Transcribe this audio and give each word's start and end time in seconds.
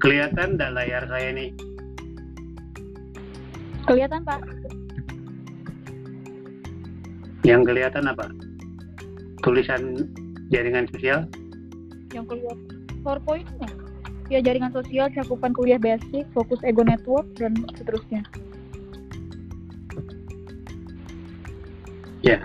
Kelihatan 0.00 0.56
tidak 0.56 0.72
layar 0.80 1.04
saya 1.12 1.28
nih? 1.36 1.52
Kelihatan 3.84 4.24
Pak. 4.24 4.40
Yang 7.44 7.62
kelihatan 7.68 8.04
apa? 8.08 8.32
Tulisan 9.44 10.08
jaringan 10.48 10.88
sosial? 10.88 11.28
Yang 12.16 12.24
kelihatan 12.32 12.66
PowerPoint-nya. 13.04 13.70
Ya 14.32 14.38
jaringan 14.40 14.72
sosial, 14.72 15.10
cakupan 15.12 15.52
kuliah 15.52 15.80
basic, 15.80 16.24
fokus 16.32 16.60
ego 16.64 16.80
network, 16.86 17.26
dan 17.36 17.52
seterusnya. 17.76 18.22
Ya. 22.24 22.40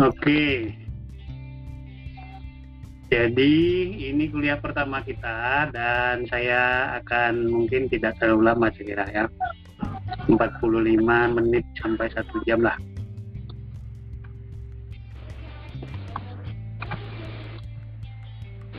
Oke. 0.00 0.81
Jadi 3.12 3.52
ini 4.08 4.24
kuliah 4.32 4.56
pertama 4.56 5.04
kita 5.04 5.68
dan 5.68 6.24
saya 6.32 6.96
akan 6.96 7.44
mungkin 7.44 7.84
tidak 7.92 8.16
terlalu 8.16 8.48
lama 8.48 8.72
saya 8.72 8.88
kira 8.88 9.04
ya. 9.12 9.24
45 10.32 10.96
menit 11.36 11.60
sampai 11.76 12.08
satu 12.08 12.40
jam 12.48 12.64
lah. 12.64 12.72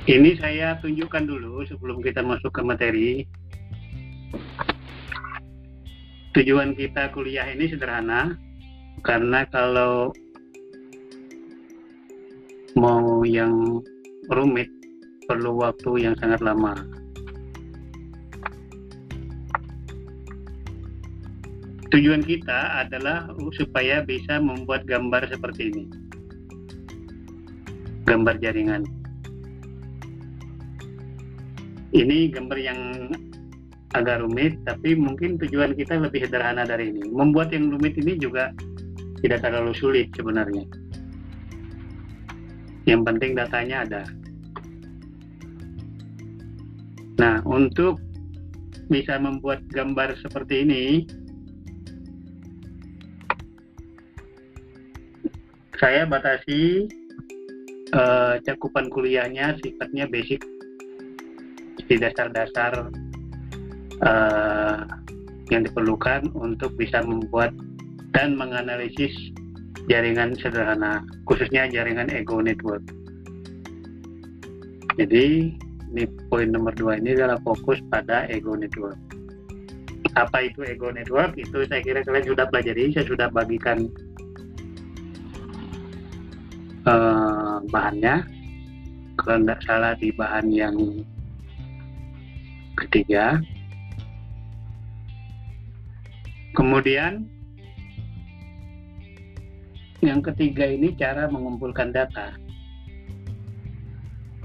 Ini 0.10 0.34
saya 0.42 0.82
tunjukkan 0.82 1.30
dulu 1.30 1.70
sebelum 1.70 2.02
kita 2.02 2.26
masuk 2.26 2.50
ke 2.58 2.62
materi. 2.66 3.12
Tujuan 6.34 6.74
kita 6.74 7.14
kuliah 7.14 7.46
ini 7.54 7.70
sederhana, 7.70 8.34
karena 9.06 9.46
kalau 9.54 10.10
mau 12.74 13.22
yang 13.22 13.86
rumit 14.32 14.70
perlu 15.28 15.60
waktu 15.60 16.08
yang 16.08 16.16
sangat 16.20 16.40
lama. 16.40 16.76
Tujuan 21.94 22.26
kita 22.26 22.82
adalah 22.82 23.30
supaya 23.54 24.02
bisa 24.02 24.42
membuat 24.42 24.90
gambar 24.90 25.30
seperti 25.30 25.70
ini. 25.70 25.86
Gambar 28.10 28.42
jaringan. 28.42 28.82
Ini 31.94 32.34
gambar 32.34 32.58
yang 32.58 32.80
agak 33.94 34.26
rumit, 34.26 34.58
tapi 34.66 34.98
mungkin 34.98 35.38
tujuan 35.38 35.78
kita 35.78 36.02
lebih 36.02 36.26
sederhana 36.26 36.66
dari 36.66 36.90
ini. 36.90 37.06
Membuat 37.14 37.54
yang 37.54 37.70
rumit 37.70 37.94
ini 38.02 38.18
juga 38.18 38.50
tidak 39.22 39.46
terlalu 39.46 39.78
sulit 39.78 40.10
sebenarnya. 40.18 40.66
Yang 42.84 43.02
penting 43.08 43.32
datanya 43.40 43.78
ada. 43.88 44.04
Nah, 47.20 47.40
untuk 47.48 48.02
bisa 48.92 49.16
membuat 49.16 49.64
gambar 49.72 50.18
seperti 50.20 50.68
ini, 50.68 50.86
saya 55.80 56.08
batasi 56.08 56.88
uh, 57.92 58.40
cakupan 58.44 58.88
kuliahnya 58.88 59.60
sifatnya 59.60 60.08
basic 60.08 60.44
di 61.88 61.96
dasar-dasar 62.00 62.88
uh, 64.00 64.80
yang 65.52 65.68
diperlukan 65.68 66.32
untuk 66.34 66.72
bisa 66.80 67.04
membuat 67.04 67.52
dan 68.16 68.40
menganalisis 68.40 69.12
jaringan 69.92 70.36
sederhana, 70.40 71.04
khususnya 71.28 71.68
jaringan 71.68 72.08
ego 72.14 72.40
network. 72.40 72.84
Jadi 74.96 75.58
ini 75.94 76.04
poin 76.30 76.50
nomor 76.54 76.74
dua 76.78 77.02
ini 77.02 77.18
adalah 77.18 77.42
fokus 77.42 77.82
pada 77.90 78.30
ego 78.30 78.54
network. 78.54 78.96
Apa 80.14 80.46
itu 80.46 80.62
ego 80.64 80.94
network? 80.94 81.34
Itu 81.36 81.66
saya 81.66 81.82
kira 81.82 82.06
kalian 82.06 82.30
sudah 82.30 82.46
pelajari, 82.48 82.94
saya 82.94 83.06
sudah 83.10 83.28
bagikan 83.34 83.90
uh, 86.86 87.58
bahannya. 87.74 88.22
Kalau 89.18 89.46
tidak 89.46 89.62
salah 89.66 89.94
di 89.98 90.10
bahan 90.14 90.50
yang 90.54 90.76
ketiga. 92.78 93.42
Kemudian 96.54 97.26
yang 100.04 100.20
ketiga 100.20 100.68
ini 100.68 100.92
cara 101.00 101.32
mengumpulkan 101.32 101.96
data. 101.96 102.36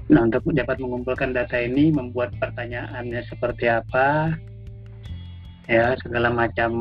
Nah, 0.09 0.25
untuk 0.25 0.41
dapat 0.55 0.81
mengumpulkan 0.81 1.37
data 1.37 1.59
ini 1.61 1.93
membuat 1.93 2.33
pertanyaannya 2.41 3.21
seperti 3.29 3.69
apa, 3.69 4.33
ya 5.69 5.93
segala 6.01 6.33
macam 6.33 6.71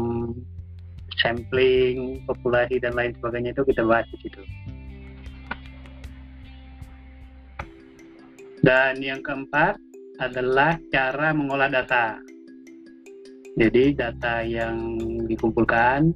sampling, 1.20 2.24
populasi 2.24 2.80
dan 2.80 2.96
lain 2.96 3.12
sebagainya 3.20 3.52
itu 3.52 3.62
kita 3.68 3.84
bahas 3.84 4.08
di 4.16 4.18
situ. 4.24 4.42
Dan 8.64 9.04
yang 9.04 9.20
keempat 9.20 9.76
adalah 10.24 10.80
cara 10.88 11.36
mengolah 11.36 11.68
data. 11.68 12.16
Jadi 13.58 13.92
data 13.92 14.40
yang 14.40 14.96
dikumpulkan 15.26 16.14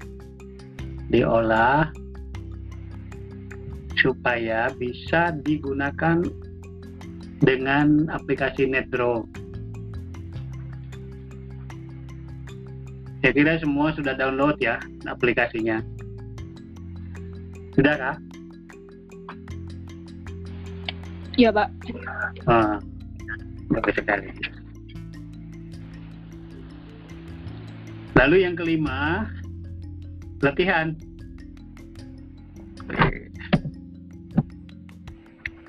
diolah 1.12 1.90
supaya 4.02 4.68
bisa 4.76 5.30
digunakan 5.46 6.20
dengan 7.38 8.10
aplikasi 8.10 8.66
NetDraw. 8.66 9.22
Saya 13.22 13.32
kira 13.38 13.54
semua 13.62 13.94
sudah 13.94 14.18
download 14.18 14.58
ya 14.58 14.82
aplikasinya. 15.06 15.78
Sudah 17.78 17.94
kah? 17.94 18.16
Iya, 21.38 21.48
Pak. 21.54 21.68
Ah, 22.44 22.76
bagus 23.72 23.94
sekali. 23.96 24.28
Lalu 28.18 28.36
yang 28.44 28.54
kelima, 28.58 29.24
latihan. 30.44 30.92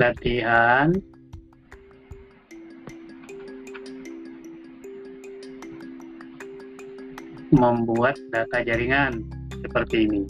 Latihan 0.03 0.91
membuat 7.55 8.19
data 8.35 8.67
jaringan 8.67 9.23
seperti 9.63 10.03
ini. 10.03 10.23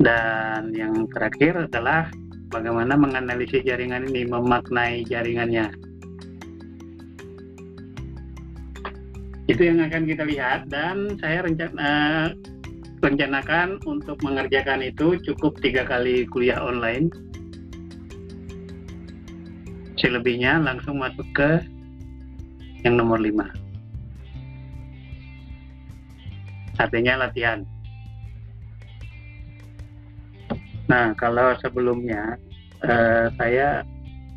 Dan 0.00 0.72
yang 0.72 1.04
terakhir 1.12 1.68
adalah 1.68 2.08
bagaimana 2.48 2.96
menganalisis 2.96 3.60
jaringan 3.60 4.08
ini, 4.08 4.24
memaknai 4.24 5.04
jaringannya. 5.04 5.68
Itu 9.52 9.68
yang 9.68 9.84
akan 9.84 10.08
kita 10.08 10.24
lihat 10.24 10.72
dan 10.72 11.20
saya 11.20 11.44
rencana, 11.44 11.92
rencanakan 13.00 13.80
untuk 13.88 14.20
mengerjakan 14.20 14.84
itu 14.84 15.16
cukup 15.24 15.56
tiga 15.64 15.88
kali 15.88 16.28
kuliah 16.28 16.60
online. 16.60 17.08
Selebihnya 19.96 20.60
langsung 20.60 21.00
masuk 21.00 21.28
ke 21.36 21.60
yang 22.84 22.96
nomor 22.96 23.20
lima. 23.20 23.48
Artinya 26.80 27.28
latihan. 27.28 27.60
Nah, 30.88 31.12
kalau 31.20 31.52
sebelumnya 31.60 32.40
uh, 32.82 33.28
saya 33.36 33.84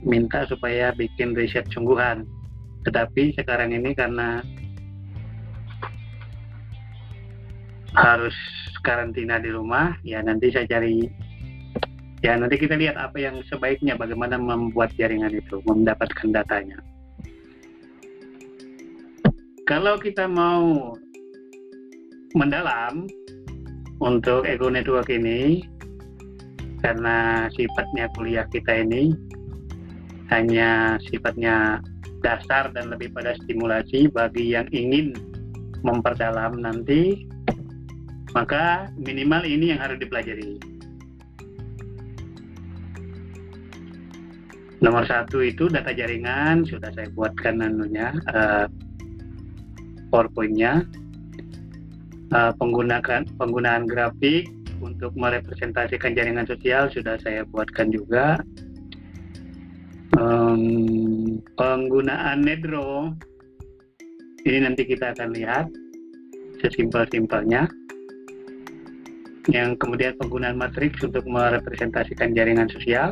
minta 0.04 0.44
supaya 0.52 0.92
bikin 0.92 1.32
riset 1.34 1.64
sungguhan, 1.72 2.28
tetapi 2.84 3.32
sekarang 3.40 3.72
ini 3.72 3.96
karena 3.96 4.44
harus 7.96 8.36
karantina 8.84 9.40
di 9.40 9.50
rumah, 9.50 9.96
ya 10.04 10.20
nanti 10.20 10.52
saya 10.52 10.68
cari, 10.68 11.08
ya 12.22 12.36
nanti 12.36 12.60
kita 12.60 12.76
lihat 12.76 13.00
apa 13.00 13.18
yang 13.18 13.40
sebaiknya, 13.48 13.96
bagaimana 13.96 14.36
membuat 14.36 14.92
jaringan 15.00 15.32
itu, 15.34 15.64
mendapatkan 15.66 16.30
datanya. 16.36 16.78
Kalau 19.64 19.96
kita 19.96 20.28
mau 20.28 20.94
mendalam 22.36 23.08
untuk 24.04 24.44
ego 24.44 24.68
network 24.68 25.08
ini, 25.08 25.64
karena 26.84 27.48
sifatnya 27.56 28.12
kuliah 28.12 28.44
kita 28.52 28.84
ini 28.84 29.16
hanya 30.28 31.00
sifatnya 31.08 31.80
dasar 32.20 32.72
dan 32.76 32.92
lebih 32.92 33.16
pada 33.16 33.40
stimulasi 33.44 34.12
bagi 34.12 34.52
yang 34.52 34.68
ingin 34.76 35.16
memperdalam 35.84 36.60
nanti 36.60 37.24
maka 38.34 38.90
minimal 38.98 39.46
ini 39.46 39.74
yang 39.74 39.80
harus 39.82 40.02
dipelajari. 40.02 40.58
Nomor 44.84 45.08
satu 45.08 45.40
itu 45.40 45.72
data 45.72 45.96
jaringan 45.96 46.68
sudah 46.68 46.92
saya 46.92 47.08
buatkan 47.16 47.64
anunya 47.64 48.12
uh, 48.36 48.68
PowerPoint-nya. 50.12 50.84
Uh, 52.34 52.50
penggunaan 52.58 53.30
penggunaan 53.38 53.86
grafik 53.86 54.50
untuk 54.82 55.14
merepresentasikan 55.16 56.18
jaringan 56.18 56.50
sosial 56.50 56.92
sudah 56.92 57.16
saya 57.22 57.48
buatkan 57.48 57.94
juga. 57.94 58.42
Um, 60.20 61.40
penggunaan 61.58 62.46
Nedro 62.46 63.16
ini 64.44 64.68
nanti 64.68 64.84
kita 64.84 65.16
akan 65.16 65.32
lihat 65.32 65.72
sesimpel-simpelnya 66.60 67.66
yang 69.52 69.76
kemudian 69.76 70.16
penggunaan 70.16 70.56
matriks 70.56 71.04
untuk 71.04 71.28
merepresentasikan 71.28 72.32
jaringan 72.32 72.72
sosial 72.72 73.12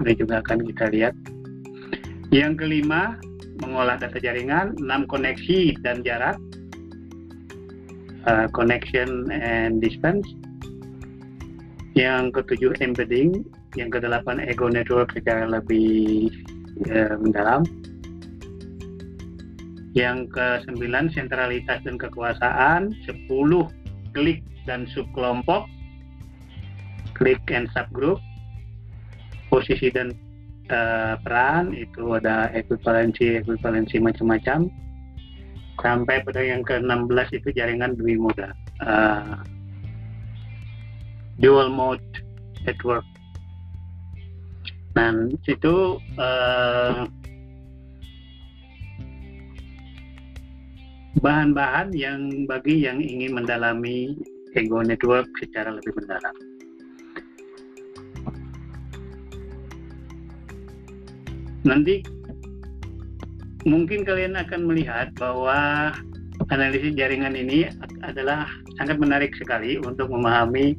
ini 0.00 0.12
juga 0.16 0.40
akan 0.40 0.58
kita 0.72 0.84
lihat. 0.88 1.14
Yang 2.32 2.64
kelima, 2.64 3.20
mengolah 3.60 4.00
data 4.00 4.16
jaringan, 4.16 4.72
enam 4.80 5.04
koneksi 5.04 5.76
dan 5.84 6.00
jarak, 6.00 6.40
uh, 8.24 8.48
connection 8.56 9.28
and 9.28 9.84
distance. 9.84 10.24
Yang 11.92 12.40
ketujuh, 12.40 12.72
embedding. 12.80 13.44
Yang 13.76 14.00
kedelapan, 14.00 14.40
ego 14.48 14.72
network 14.72 15.12
secara 15.12 15.44
lebih 15.44 16.32
uh, 16.88 17.20
mendalam. 17.20 17.68
Yang 19.92 20.32
kesembilan, 20.32 21.12
sentralitas 21.12 21.84
dan 21.84 22.00
kekuasaan. 22.00 22.96
Sepuluh, 23.04 23.68
klik 24.16 24.40
dan 24.68 24.86
subkelompok. 24.90 25.66
Klik 27.12 27.42
and 27.52 27.70
subgroup 27.76 28.18
posisi 29.52 29.92
dan 29.92 30.16
uh, 30.72 31.20
peran 31.20 31.76
itu 31.76 32.16
ada 32.16 32.48
ekuivalensi 32.56 33.44
ekuivalensi 33.44 34.00
macam-macam 34.00 34.72
sampai 35.76 36.24
pada 36.24 36.40
yang 36.40 36.64
ke-16 36.64 37.28
itu 37.36 37.48
jaringan 37.52 37.92
dwi 38.00 38.16
moda 38.16 38.56
uh, 38.80 39.44
dual 41.36 41.68
mode 41.68 42.04
network 42.64 43.04
nah 44.96 45.12
itu 45.44 46.00
uh, 46.16 47.04
bahan-bahan 51.20 51.92
yang 51.92 52.48
bagi 52.48 52.88
yang 52.88 53.00
ingin 53.00 53.36
mendalami 53.36 54.16
ego 54.56 54.80
network 54.84 55.28
secara 55.40 55.72
lebih 55.72 55.92
mendalam 55.96 56.34
nanti 61.62 62.02
mungkin 63.62 64.02
kalian 64.02 64.34
akan 64.34 64.66
melihat 64.66 65.14
bahwa 65.16 65.92
analisis 66.50 66.92
jaringan 66.98 67.38
ini 67.38 67.70
adalah 68.02 68.50
sangat 68.76 68.98
menarik 68.98 69.30
sekali 69.38 69.78
untuk 69.78 70.10
memahami 70.10 70.74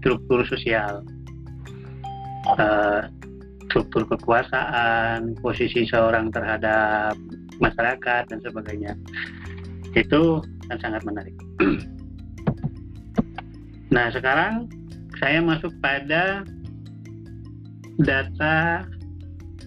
struktur 0.00 0.42
sosial, 0.48 1.04
uh, 2.56 3.06
struktur 3.68 4.08
kekuasaan, 4.08 5.36
posisi 5.38 5.84
seorang 5.86 6.32
terhadap 6.32 7.14
masyarakat 7.60 8.22
dan 8.26 8.38
sebagainya. 8.42 8.92
Itu 9.92 10.40
kan 10.72 10.78
sangat 10.80 11.04
menarik. 11.04 11.36
nah, 13.92 14.08
sekarang 14.08 14.72
saya 15.20 15.44
masuk 15.44 15.70
pada 15.84 16.42
data 18.00 18.88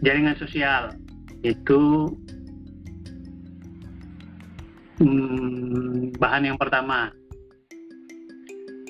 jaringan 0.02 0.36
sosial 0.42 0.98
itu 1.46 2.10
hmm, 5.00 6.18
bahan 6.18 6.50
yang 6.50 6.58
pertama. 6.58 7.14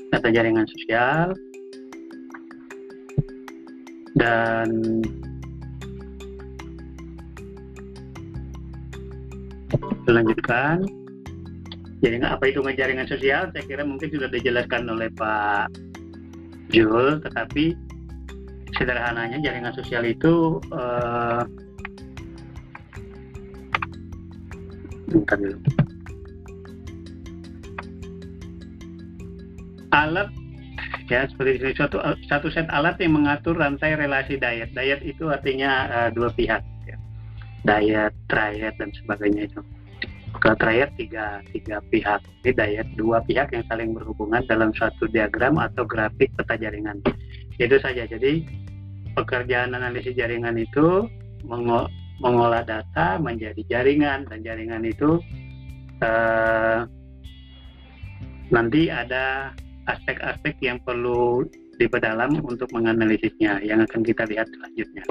Data 0.09 0.31
jaringan 0.31 0.63
sosial 0.71 1.35
dan 4.15 4.69
dilanjutkan 10.07 10.87
jaringan 12.03 12.35
apa 12.35 12.43
itu 12.51 12.59
jaringan 12.63 13.07
sosial 13.07 13.51
saya 13.55 13.63
kira 13.63 13.83
mungkin 13.87 14.11
sudah 14.11 14.27
dijelaskan 14.27 14.89
oleh 14.91 15.07
Pak 15.15 15.71
Jul 16.73 17.23
tetapi 17.23 17.75
sederhananya 18.75 19.39
jaringan 19.39 19.71
sosial 19.71 20.03
itu 20.03 20.59
uh, 20.75 21.47
dulu. 25.23 25.57
Alat 29.95 30.27
ya 31.07 31.29
seperti 31.29 31.71
suatu 31.77 32.01
satu 32.27 32.49
set 32.51 32.67
alat 32.73 32.99
yang 32.99 33.15
mengatur 33.15 33.55
rantai 33.55 33.95
relasi 33.95 34.35
diet. 34.35 34.75
Diet 34.75 34.99
itu 35.07 35.31
artinya 35.31 35.87
uh, 35.87 36.09
dua 36.11 36.33
pihak 36.35 36.59
ya. 36.83 36.97
Diet, 37.63 38.13
triad 38.27 38.75
dan 38.75 38.91
sebagainya 38.91 39.47
itu. 39.47 39.61
Kalau 40.41 40.57
triad 40.59 40.91
tiga 40.99 41.41
tiga 41.51 41.79
pihak. 41.89 42.21
Ini 42.43 42.51
diet 42.53 42.87
dua 42.99 43.23
pihak 43.25 43.55
yang 43.55 43.65
saling 43.71 43.95
berhubungan 43.95 44.43
dalam 44.45 44.69
suatu 44.75 45.09
diagram 45.09 45.57
atau 45.57 45.87
grafik 45.87 46.31
peta 46.35 46.55
jaringan. 46.59 46.99
Itu 47.57 47.79
saja. 47.79 48.05
Jadi 48.05 48.45
pekerjaan 49.15 49.73
analisis 49.73 50.13
jaringan 50.13 50.59
itu 50.59 51.07
mengolah 52.19 52.63
data 52.67 53.21
menjadi 53.21 53.61
jaringan 53.71 54.27
dan 54.27 54.39
jaringan 54.43 54.83
itu 54.83 55.21
uh, 56.03 56.83
nanti 58.51 58.91
ada 58.91 59.55
aspek-aspek 59.87 60.57
yang 60.61 60.81
perlu 60.83 61.45
diperdalam 61.77 62.39
untuk 62.43 62.71
menganalisisnya 62.71 63.61
yang 63.61 63.83
akan 63.83 64.01
kita 64.01 64.23
lihat 64.25 64.47
selanjutnya. 64.49 65.05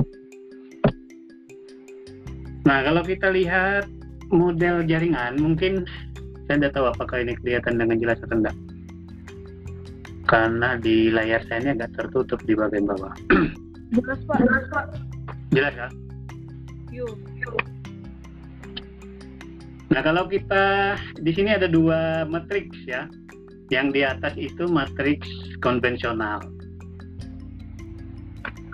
Nah, 2.65 2.81
kalau 2.81 3.05
kita 3.05 3.29
lihat 3.29 3.85
model 4.33 4.85
jaringan, 4.87 5.37
mungkin 5.41 5.85
saya 6.45 6.61
tidak 6.61 6.73
tahu 6.77 6.87
apakah 6.93 7.25
ini 7.25 7.33
kelihatan 7.41 7.81
dengan 7.81 7.97
jelas 7.97 8.21
atau 8.21 8.37
tidak. 8.37 8.57
Karena 10.25 10.81
di 10.81 11.13
layar 11.13 11.45
saya 11.49 11.61
ini 11.61 11.71
agak 11.77 11.93
tertutup 11.97 12.41
di 12.49 12.57
bagian 12.57 12.89
bawah. 12.89 13.13
Jelas 13.95 14.21
Pak. 14.25 14.39
Jelas 14.41 14.65
Pak. 14.73 14.87
Jelas 15.53 15.75
ya? 15.77 15.89
Yuk. 16.91 17.15
Nah 19.93 20.01
kalau 20.03 20.27
kita 20.27 20.97
di 21.21 21.31
sini 21.31 21.55
ada 21.55 21.69
dua 21.69 22.25
matriks 22.25 22.81
ya. 22.89 23.07
Yang 23.69 23.87
di 23.97 24.01
atas 24.05 24.35
itu 24.37 24.65
matriks 24.69 25.29
konvensional. 25.61 26.41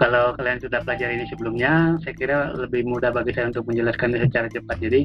Kalau 0.00 0.33
kalian 0.40 0.64
sudah 0.64 0.80
pelajari 0.80 1.21
ini 1.21 1.26
sebelumnya, 1.28 2.00
saya 2.00 2.14
kira 2.16 2.38
lebih 2.57 2.88
mudah 2.88 3.12
bagi 3.12 3.37
saya 3.37 3.52
untuk 3.52 3.69
menjelaskannya 3.69 4.25
secara 4.33 4.49
cepat. 4.49 4.76
Jadi 4.80 5.00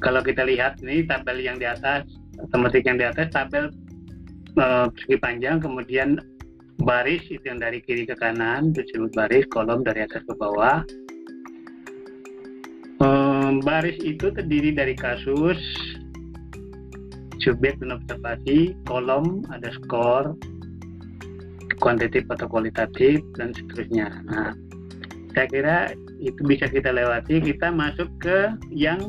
kalau 0.00 0.24
kita 0.24 0.48
lihat 0.48 0.80
ini 0.80 1.04
tabel 1.04 1.44
yang 1.44 1.60
di 1.60 1.68
atas, 1.68 2.08
matrik 2.56 2.88
yang 2.88 2.96
di 2.96 3.04
atas, 3.04 3.28
tabel 3.28 3.68
uh, 4.56 4.88
segi 4.96 5.20
panjang, 5.20 5.60
kemudian 5.60 6.16
baris 6.88 7.20
itu 7.28 7.44
yang 7.44 7.60
dari 7.60 7.84
kiri 7.84 8.08
ke 8.08 8.16
kanan 8.16 8.72
disebut 8.72 9.12
baris 9.12 9.44
kolom 9.52 9.84
dari 9.84 10.08
atas 10.08 10.24
ke 10.24 10.34
bawah 10.34 10.82
baris 13.62 13.98
itu 14.02 14.30
terdiri 14.34 14.74
dari 14.74 14.94
kasus 14.98 15.58
subjek 17.42 17.78
dan 17.82 17.98
observasi 17.98 18.74
kolom 18.86 19.42
ada 19.50 19.70
skor 19.82 20.34
kuantitatif 21.82 22.30
atau 22.30 22.46
kualitatif 22.46 23.18
dan 23.34 23.50
seterusnya. 23.50 24.22
Nah 24.30 24.54
saya 25.34 25.46
kira 25.50 25.76
itu 26.22 26.38
bisa 26.46 26.70
kita 26.70 26.94
lewati. 26.94 27.42
Kita 27.42 27.74
masuk 27.74 28.06
ke 28.22 28.54
yang 28.70 29.02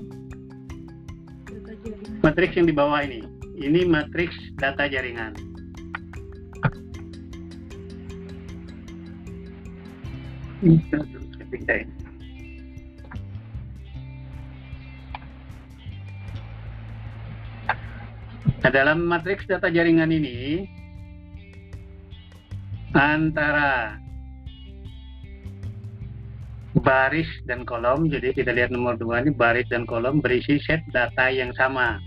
matriks 2.25 2.57
yang 2.57 2.65
di 2.65 2.75
bawah 2.75 3.05
ini. 3.05 3.21
Ini 3.53 3.85
matriks 3.85 4.33
data 4.57 4.89
jaringan. 4.89 5.37
Nah, 18.63 18.71
dalam 18.71 19.03
matriks 19.05 19.43
data 19.43 19.67
jaringan 19.67 20.09
ini 20.09 20.65
antara 22.93 23.97
baris 26.81 27.29
dan 27.45 27.65
kolom, 27.65 28.09
jadi 28.09 28.33
kita 28.33 28.49
lihat 28.53 28.73
nomor 28.73 28.97
dua 28.97 29.21
ini 29.21 29.29
baris 29.33 29.69
dan 29.69 29.85
kolom 29.85 30.19
berisi 30.21 30.57
set 30.61 30.81
data 30.89 31.29
yang 31.29 31.53
sama. 31.53 32.01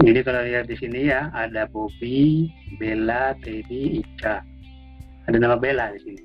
Jadi 0.00 0.20
kalau 0.24 0.42
lihat 0.48 0.64
di 0.70 0.76
sini 0.80 1.12
ya 1.12 1.28
ada 1.36 1.68
Bobby, 1.68 2.48
Bella, 2.80 3.36
Teddy, 3.44 4.00
Ica 4.00 4.40
Ada 5.28 5.36
nama 5.36 5.60
Bella 5.60 5.92
di 5.92 6.00
sini. 6.00 6.22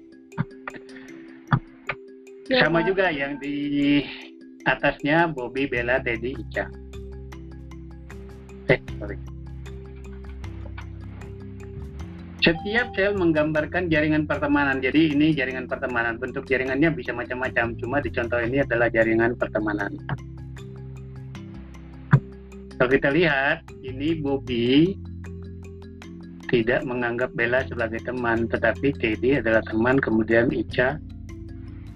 Ya, 2.47 2.63
Sama 2.63 2.85
juga 2.87 3.11
yang 3.11 3.41
di 3.41 4.05
atasnya 4.63 5.27
Bobby, 5.33 5.67
Bella, 5.67 5.99
Teddy, 5.99 6.37
Ica. 6.39 6.71
Eh, 8.71 8.79
sorry. 8.95 9.34
Setiap 12.45 12.93
sel 12.93 13.17
menggambarkan 13.17 13.89
jaringan 13.89 14.29
pertemanan. 14.29 14.77
Jadi 14.77 15.17
ini 15.17 15.33
jaringan 15.33 15.65
pertemanan. 15.65 16.21
Bentuk 16.21 16.45
jaringannya 16.45 16.93
bisa 16.93 17.09
macam-macam. 17.09 17.73
Cuma 17.81 17.97
di 18.05 18.13
contoh 18.13 18.37
ini 18.37 18.61
adalah 18.61 18.85
jaringan 18.93 19.33
pertemanan. 19.33 19.89
Kalau 22.77 22.91
kita 22.93 23.09
lihat, 23.09 23.65
ini 23.81 24.21
Bobby 24.21 24.93
tidak 26.53 26.85
menganggap 26.85 27.33
Bella 27.33 27.65
sebagai 27.65 27.97
teman, 28.05 28.45
tetapi 28.45 28.93
Teddy 28.93 29.41
adalah 29.41 29.65
teman, 29.65 29.97
kemudian 29.97 30.53
Ica 30.53 31.01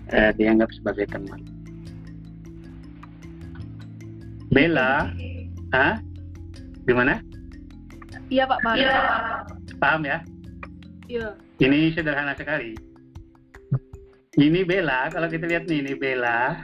eh, 0.10 0.34
dianggap 0.34 0.74
sebagai 0.74 1.06
teman. 1.13 1.46
Bella, 4.50 5.13
ah, 5.77 6.01
gimana? 6.89 7.22
Iya 8.34 8.50
Pak, 8.50 8.60
paham. 8.65 8.77
Paham 9.77 10.01
ya? 10.10 10.18
Iya. 11.09 11.33
Ini 11.57 11.89
sederhana 11.97 12.37
sekali. 12.37 12.77
Ini 14.37 14.61
Bella, 14.61 15.09
kalau 15.09 15.25
kita 15.25 15.49
lihat 15.49 15.65
nih, 15.65 15.81
ini 15.81 15.93
Bella. 15.97 16.61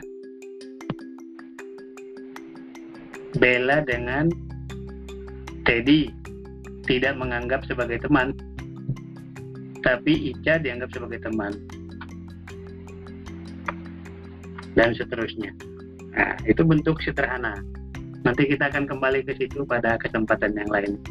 Bella 3.42 3.82
dengan 3.84 4.30
Teddy 5.66 6.14
tidak 6.86 7.18
menganggap 7.18 7.66
sebagai 7.66 7.98
teman, 8.06 8.38
tapi 9.82 10.30
Ica 10.32 10.62
dianggap 10.62 10.94
sebagai 10.94 11.26
teman. 11.26 11.52
Dan 14.78 14.94
seterusnya. 14.94 15.58
Nah, 16.14 16.38
itu 16.46 16.62
bentuk 16.62 17.02
sederhana. 17.02 17.66
Nanti 18.22 18.46
kita 18.46 18.70
akan 18.70 18.86
kembali 18.86 19.26
ke 19.26 19.34
situ 19.42 19.66
pada 19.66 19.98
kesempatan 19.98 20.54
yang 20.54 20.70
lain. 20.70 21.02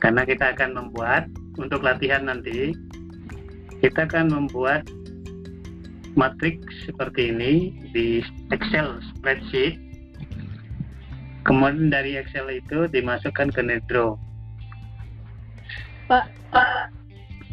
Karena 0.00 0.24
kita 0.24 0.56
akan 0.56 0.74
membuat 0.74 1.28
untuk 1.60 1.84
latihan 1.84 2.24
nanti 2.24 2.72
kita 3.84 4.08
akan 4.08 4.32
membuat 4.32 4.88
matriks 6.16 6.72
seperti 6.88 7.30
ini 7.30 7.52
di 7.92 8.24
Excel 8.50 8.98
spreadsheet. 9.14 9.76
Kemudian 11.44 11.92
dari 11.92 12.20
Excel 12.20 12.60
itu 12.60 12.88
dimasukkan 12.88 13.52
ke 13.52 13.60
NetDraw. 13.64 14.16
Pak, 16.10 16.26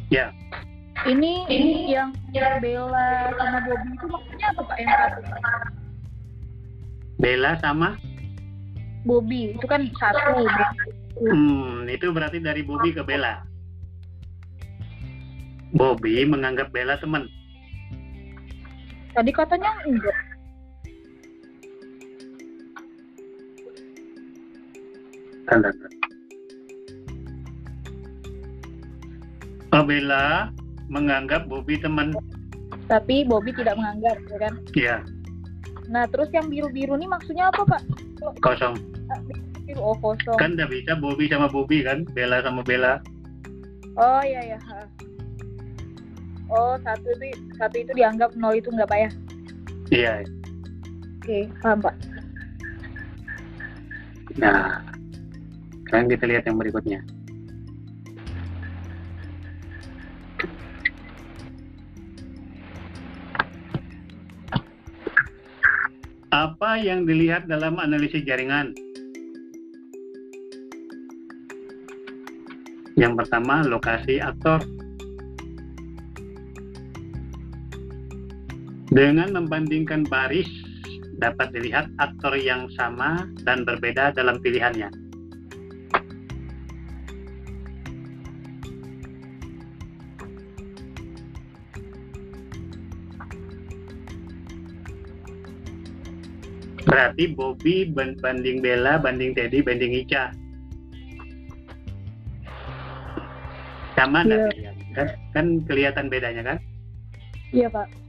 Ya, 0.08 0.32
ini 1.06 1.46
ini 1.48 1.94
yang 1.94 2.12
yang 2.36 2.60
Bella 2.60 3.32
sama 3.38 3.60
Bobby 3.64 3.90
itu 3.96 4.06
maksudnya 4.10 4.48
apa 4.52 4.62
Pak 4.66 4.78
yang 4.82 4.92
satu? 4.92 5.20
Pak? 5.24 5.42
Bella 7.22 7.52
sama 7.64 7.90
Bobby 9.08 9.56
itu 9.56 9.66
kan 9.70 9.88
satu. 9.96 10.44
hmm, 11.22 11.88
itu 11.88 12.12
berarti 12.12 12.44
dari 12.44 12.66
Bobby 12.66 12.92
ke 12.92 13.04
Bella. 13.08 13.47
Bobby 15.76 16.24
menganggap 16.24 16.72
Bella 16.72 16.96
teman. 17.00 17.28
Tadi 19.12 19.32
katanya 19.34 19.72
enggak. 19.84 20.18
Tanda 25.48 25.72
Oh, 29.76 29.84
Bella 29.84 30.52
menganggap 30.88 31.52
Bobby 31.52 31.76
teman. 31.80 32.16
Tapi 32.88 33.28
Bobby 33.28 33.52
tidak 33.52 33.76
menganggap, 33.76 34.16
ya 34.32 34.38
kan? 34.48 34.54
Ya, 34.72 34.98
Nah, 35.88 36.04
terus 36.12 36.28
yang 36.36 36.52
biru-biru 36.52 37.00
ini 37.00 37.08
maksudnya 37.08 37.48
apa, 37.48 37.64
Pak? 37.64 37.82
kosong. 38.44 38.76
Biru 39.64 39.82
oh 39.84 39.96
kosong. 40.00 40.36
Kan 40.36 40.56
tidak 40.56 40.72
bisa 40.76 40.92
Bobby 41.00 41.32
sama 41.32 41.48
Bobby 41.48 41.84
kan? 41.84 42.04
Bella 42.12 42.44
sama 42.44 42.60
Bella. 42.64 43.00
Oh 43.96 44.22
iya 44.24 44.56
ya. 44.56 44.60
Oh 46.48 46.80
satu 46.80 47.12
itu 47.20 47.44
satu 47.60 47.76
itu 47.76 47.92
dianggap 47.92 48.32
nol 48.40 48.56
itu 48.56 48.72
nggak 48.72 48.88
Pak 48.88 49.00
ya? 49.00 49.10
Iya. 49.92 50.14
Oke, 51.20 51.52
paham 51.60 51.80
Pak. 51.84 51.96
Nah, 54.40 54.80
sekarang 55.88 56.08
kita 56.08 56.24
lihat 56.30 56.44
yang 56.48 56.56
berikutnya. 56.56 57.00
Apa 66.32 66.78
yang 66.78 67.04
dilihat 67.10 67.50
dalam 67.50 67.82
analisis 67.82 68.22
jaringan? 68.24 68.72
Yang 72.94 73.26
pertama, 73.26 73.66
lokasi 73.66 74.22
aktor. 74.22 74.77
Dengan 78.88 79.36
membandingkan 79.36 80.08
baris, 80.08 80.48
dapat 81.20 81.52
dilihat 81.52 81.92
aktor 82.00 82.38
yang 82.40 82.72
sama 82.78 83.28
dan 83.44 83.68
berbeda 83.68 84.16
dalam 84.16 84.40
pilihannya. 84.40 84.88
Berarti 96.88 97.36
Bobby 97.36 97.92
ban- 97.92 98.16
banding 98.24 98.64
Bella, 98.64 98.96
banding 98.96 99.36
Teddy, 99.36 99.60
banding 99.60 99.92
Ica. 99.92 100.32
Sama 104.00 104.24
pilihan? 104.24 104.74
Kan, 104.96 105.08
kan 105.36 105.46
kelihatan 105.68 106.08
bedanya 106.08 106.56
kan? 106.56 106.58
Iya 107.52 107.68
Pak. 107.68 108.07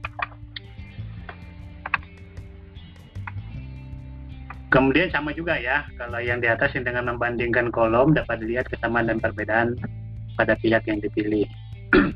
Kemudian 4.69 5.09
sama 5.09 5.33
juga 5.33 5.57
ya, 5.57 5.81
kalau 5.97 6.21
yang 6.21 6.45
di 6.45 6.45
atas 6.45 6.69
yang 6.77 6.85
dengan 6.85 7.09
membandingkan 7.09 7.73
kolom 7.73 8.13
dapat 8.13 8.37
dilihat 8.37 8.69
kesamaan 8.69 9.09
dan 9.09 9.17
perbedaan 9.17 9.73
pada 10.37 10.53
pihak 10.61 10.85
yang 10.85 11.01
dipilih. 11.01 11.49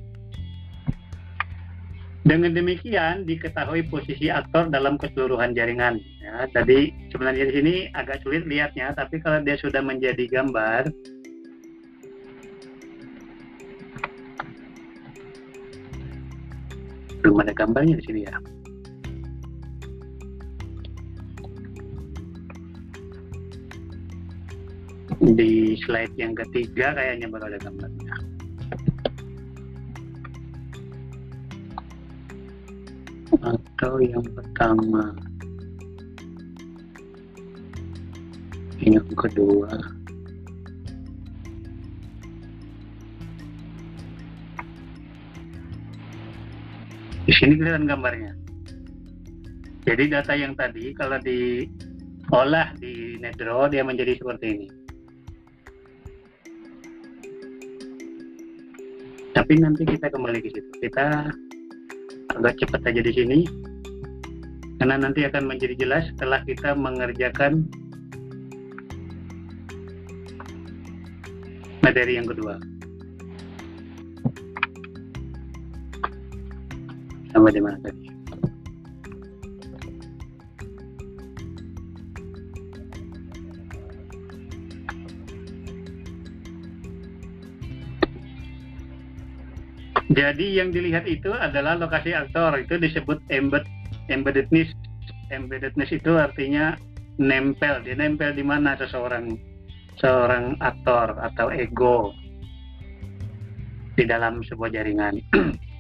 Dengan 2.24 2.56
demikian 2.56 3.28
diketahui 3.28 3.84
posisi 3.92 4.32
aktor 4.32 4.72
dalam 4.72 4.96
keseluruhan 4.96 5.52
jaringan. 5.52 6.00
Ya, 6.24 6.48
tadi 6.56 6.96
sebenarnya 7.12 7.52
di 7.52 7.54
sini 7.60 7.74
agak 7.92 8.24
sulit 8.24 8.48
lihatnya, 8.48 8.96
tapi 8.96 9.20
kalau 9.20 9.44
dia 9.44 9.60
sudah 9.60 9.84
menjadi 9.84 10.24
gambar, 10.32 10.88
belum 17.20 17.44
ada 17.44 17.52
gambarnya 17.52 18.00
di 18.00 18.06
sini 18.08 18.22
ya. 18.24 18.53
Di 25.22 25.78
slide 25.86 26.18
yang 26.18 26.34
ketiga 26.34 26.98
kayaknya 26.98 27.30
baru 27.30 27.54
ada 27.54 27.60
gambarnya. 27.62 28.16
Atau 33.44 34.00
yang 34.02 34.26
pertama. 34.34 35.14
Yang 38.82 39.10
kedua. 39.14 39.72
Di 47.24 47.32
sini 47.32 47.56
kelihatan 47.56 47.88
gambarnya. 47.88 48.36
Jadi 49.84 50.04
data 50.08 50.32
yang 50.36 50.56
tadi 50.56 50.96
kalau 50.96 51.20
diolah 51.20 52.72
di 52.80 53.20
NetDraw 53.20 53.68
dia 53.72 53.84
menjadi 53.84 54.16
seperti 54.16 54.48
ini. 54.48 54.83
Tapi 59.44 59.60
nanti 59.60 59.84
kita 59.84 60.08
kembali 60.08 60.40
ke 60.40 60.56
situ. 60.56 60.72
Kita 60.88 61.28
agak 62.40 62.64
cepat 62.64 62.80
aja 62.88 63.04
di 63.04 63.12
sini. 63.12 63.44
Karena 64.80 65.04
nanti 65.04 65.28
akan 65.28 65.52
menjadi 65.52 65.84
jelas 65.84 66.08
setelah 66.16 66.40
kita 66.48 66.72
mengerjakan 66.72 67.68
materi 71.84 72.16
yang 72.16 72.24
kedua. 72.24 72.56
Sampai 77.36 77.52
di 77.52 77.60
mana 77.60 77.76
tadi? 77.84 78.03
Jadi 90.14 90.62
yang 90.62 90.70
dilihat 90.70 91.10
itu 91.10 91.34
adalah 91.34 91.74
lokasi 91.74 92.14
aktor 92.14 92.54
itu 92.62 92.78
disebut 92.78 93.18
embed 93.34 93.66
embeddedness. 94.14 94.70
Embeddedness 95.34 95.90
itu 95.90 96.14
artinya 96.22 96.78
nempel, 97.18 97.82
dia 97.82 97.98
nempel 97.98 98.38
di 98.38 98.46
mana 98.46 98.78
seseorang 98.78 99.34
seorang 99.98 100.58
aktor 100.62 101.18
atau 101.18 101.50
ego 101.50 102.14
di 103.98 104.06
dalam 104.06 104.46
sebuah 104.46 104.70
jaringan. 104.74 105.18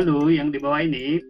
Lalu 0.00 0.40
yang 0.40 0.48
di 0.48 0.56
bawah 0.56 0.80
ini 0.80 1.20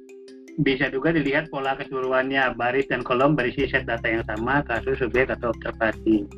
bisa 0.63 0.87
juga 0.95 1.11
dilihat 1.11 1.51
pola 1.51 1.75
keseluruhannya, 1.75 2.55
baris 2.55 2.87
dan 2.87 3.03
kolom 3.03 3.35
berisi 3.35 3.67
set 3.67 3.83
data 3.91 4.07
yang 4.07 4.23
sama, 4.31 4.63
kasus, 4.63 5.03
subjek, 5.03 5.27
atau 5.27 5.51
observasi. 5.51 6.31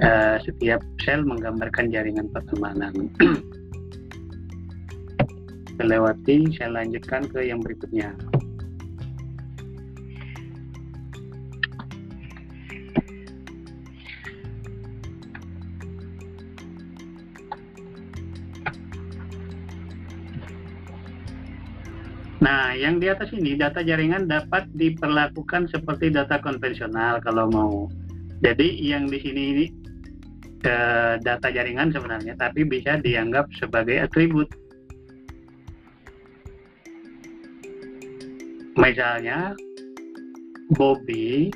Uh, 0.00 0.40
setiap 0.40 0.80
sel 1.04 1.20
menggambarkan 1.20 1.92
jaringan 1.92 2.32
pertemanan. 2.32 3.12
Kelewati, 5.76 6.48
saya 6.56 6.80
lanjutkan 6.80 7.28
ke 7.28 7.44
yang 7.44 7.60
berikutnya. 7.60 8.16
Yang 22.74 22.94
di 23.00 23.06
atas 23.06 23.28
ini 23.30 23.54
data 23.54 23.80
jaringan 23.80 24.26
dapat 24.26 24.66
diperlakukan 24.74 25.70
seperti 25.70 26.10
data 26.10 26.42
konvensional 26.42 27.22
kalau 27.22 27.46
mau. 27.48 27.86
Jadi 28.42 28.76
yang 28.82 29.08
di 29.08 29.18
sini 29.22 29.42
ini 29.54 29.64
eh, 30.66 31.14
data 31.22 31.48
jaringan 31.48 31.94
sebenarnya, 31.94 32.34
tapi 32.36 32.66
bisa 32.66 32.98
dianggap 33.00 33.48
sebagai 33.56 34.04
atribut. 34.04 34.50
Misalnya, 38.74 39.54
Bobby 40.74 41.54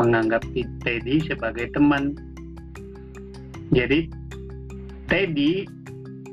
menganggap 0.00 0.40
Teddy 0.80 1.20
sebagai 1.26 1.68
teman. 1.76 2.16
Jadi 3.74 4.08
Teddy 5.10 5.68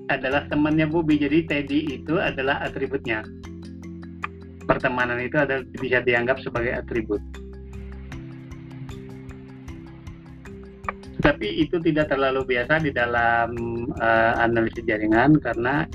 adalah 0.08 0.46
temannya 0.48 0.88
Bobby, 0.88 1.18
jadi 1.18 1.44
Teddy 1.44 2.00
itu 2.02 2.16
adalah 2.22 2.62
atributnya. 2.64 3.26
Pertemanan 4.66 5.22
itu 5.22 5.38
adalah 5.38 5.64
bisa 5.78 6.02
dianggap 6.02 6.42
sebagai 6.42 6.74
atribut. 6.74 7.22
Tapi 11.22 11.48
itu 11.66 11.82
tidak 11.82 12.14
terlalu 12.14 12.46
biasa 12.46 12.86
di 12.86 12.94
dalam 12.94 13.50
uh, 13.98 14.34
analisis 14.38 14.86
jaringan 14.86 15.42
karena 15.42 15.90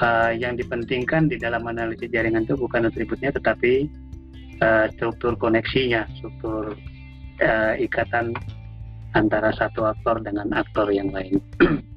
uh, 0.00 0.32
yang 0.32 0.56
dipentingkan 0.56 1.28
di 1.28 1.36
dalam 1.36 1.68
analisis 1.68 2.08
jaringan 2.08 2.48
itu 2.48 2.56
bukan 2.56 2.88
atributnya 2.88 3.36
tetapi 3.36 3.84
uh, 4.64 4.88
struktur 4.96 5.36
koneksinya, 5.36 6.08
struktur 6.16 6.72
uh, 7.44 7.74
ikatan 7.76 8.32
antara 9.12 9.52
satu 9.52 9.92
aktor 9.92 10.24
dengan 10.24 10.48
aktor 10.56 10.88
yang 10.88 11.12
lain. 11.12 11.36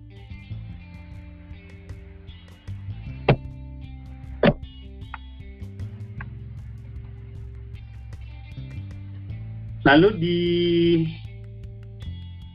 Lalu 9.83 10.09
di 10.15 10.41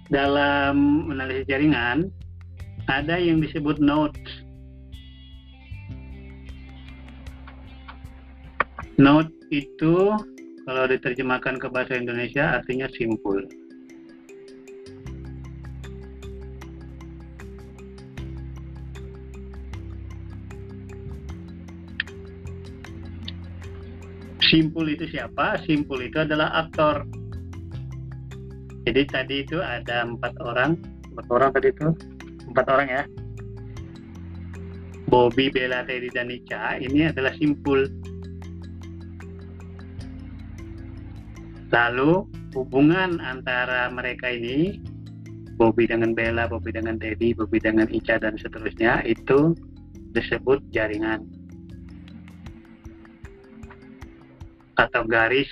dalam 0.08 1.08
analisis 1.12 1.44
jaringan 1.44 2.08
ada 2.88 3.20
yang 3.20 3.44
disebut 3.44 3.76
nodes. 3.76 4.32
Node 8.96 9.30
itu 9.52 10.16
kalau 10.64 10.84
diterjemahkan 10.88 11.60
ke 11.60 11.68
bahasa 11.68 12.00
Indonesia 12.00 12.58
artinya 12.58 12.88
simpul. 12.96 13.44
Simpul 24.48 24.88
itu 24.88 25.04
siapa? 25.12 25.60
Simpul 25.68 26.08
itu 26.08 26.24
adalah 26.24 26.48
aktor. 26.64 27.04
Jadi 28.88 29.02
tadi 29.04 29.44
itu 29.44 29.60
ada 29.60 30.08
empat 30.08 30.32
orang. 30.40 30.80
Empat 31.12 31.26
orang 31.28 31.50
tadi 31.52 31.68
itu? 31.68 31.88
Empat 32.48 32.66
orang 32.72 32.88
ya. 32.88 33.02
Bobby, 35.08 35.48
Bella, 35.48 35.84
Teddy, 35.84 36.08
dan 36.12 36.32
Nica 36.32 36.80
ini 36.80 37.08
adalah 37.08 37.32
simpul. 37.36 37.88
Lalu 41.68 42.24
hubungan 42.56 43.20
antara 43.20 43.92
mereka 43.92 44.32
ini 44.32 44.80
Bobby 45.60 45.84
dengan 45.84 46.16
Bella, 46.16 46.48
Bobby 46.48 46.72
dengan 46.72 46.96
Teddy, 46.96 47.36
Bobby 47.36 47.60
dengan 47.60 47.88
Ica 47.92 48.16
dan 48.16 48.40
seterusnya 48.40 49.04
itu 49.04 49.52
disebut 50.16 50.64
jaringan 50.72 51.37
atau 54.78 55.02
garis 55.04 55.50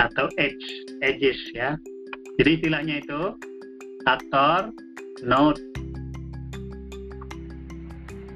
atau 0.00 0.26
edge 0.40 0.66
edges 1.04 1.38
ya. 1.52 1.76
Jadi 2.40 2.50
istilahnya 2.58 3.04
itu 3.04 3.36
aktor 4.08 4.72
note 5.22 5.60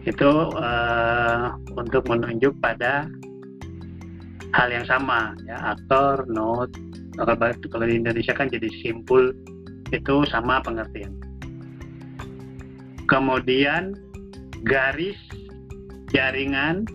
itu 0.07 0.31
uh, 0.55 1.57
untuk 1.75 2.07
menunjuk 2.07 2.55
pada 2.63 3.11
hal 4.55 4.69
yang 4.71 4.87
sama 4.87 5.35
ya 5.49 5.75
aktor 5.75 6.23
kalau, 7.17 7.35
kalau 7.73 7.87
di 7.89 7.97
Indonesia 7.99 8.37
kan 8.37 8.47
jadi 8.47 8.69
simpul 8.85 9.35
itu 9.91 10.17
sama 10.31 10.63
pengertian. 10.63 11.17
Kemudian 13.07 13.97
garis 14.67 15.19
jaringan 16.11 16.87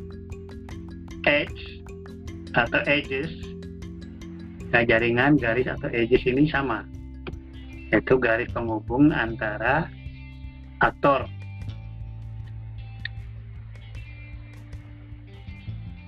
edge 1.27 1.70
atau 2.55 2.81
edges 2.87 3.31
nah, 4.71 4.83
jaringan 4.83 5.39
garis 5.39 5.67
atau 5.67 5.87
edges 5.91 6.23
ini 6.27 6.47
sama 6.47 6.83
yaitu 7.91 8.15
garis 8.15 8.47
penghubung 8.55 9.11
antara 9.11 9.91
aktor. 10.79 11.27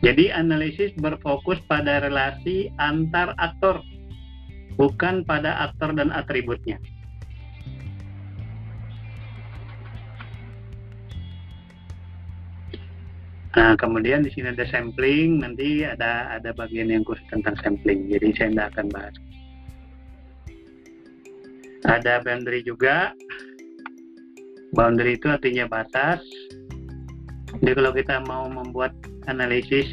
Jadi 0.04 0.36
analisis 0.36 0.92
berfokus 1.00 1.64
pada 1.72 2.04
relasi 2.04 2.68
antar 2.76 3.32
aktor, 3.40 3.80
bukan 4.76 5.24
pada 5.24 5.72
aktor 5.72 5.96
dan 5.96 6.12
atributnya. 6.12 6.76
Nah, 13.54 13.78
kemudian 13.78 14.26
di 14.26 14.34
sini 14.34 14.50
ada 14.50 14.66
sampling, 14.66 15.46
nanti 15.46 15.86
ada 15.86 16.34
ada 16.34 16.50
bagian 16.58 16.90
yang 16.90 17.06
khusus 17.06 17.22
tentang 17.30 17.54
sampling. 17.62 18.10
Jadi 18.10 18.34
saya 18.34 18.50
tidak 18.50 18.68
akan 18.74 18.88
bahas. 18.90 19.16
Ada 21.86 22.14
boundary 22.26 22.66
juga. 22.66 23.14
Boundary 24.74 25.22
itu 25.22 25.30
artinya 25.30 25.70
batas. 25.70 26.26
Jadi 27.62 27.72
kalau 27.78 27.94
kita 27.94 28.16
mau 28.26 28.50
membuat 28.50 28.98
analisis 29.30 29.86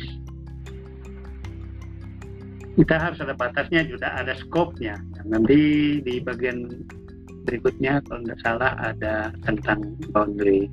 kita 2.81 2.97
harus 2.97 3.21
ada 3.21 3.37
batasnya 3.37 3.85
juga 3.85 4.09
ada 4.17 4.33
scope-nya. 4.41 4.97
Nanti 5.29 6.01
di 6.01 6.17
bagian 6.17 6.65
berikutnya 7.45 8.01
kalau 8.09 8.25
tidak 8.25 8.41
salah 8.41 8.73
ada 8.81 9.37
tentang 9.45 10.01
boundary 10.17 10.73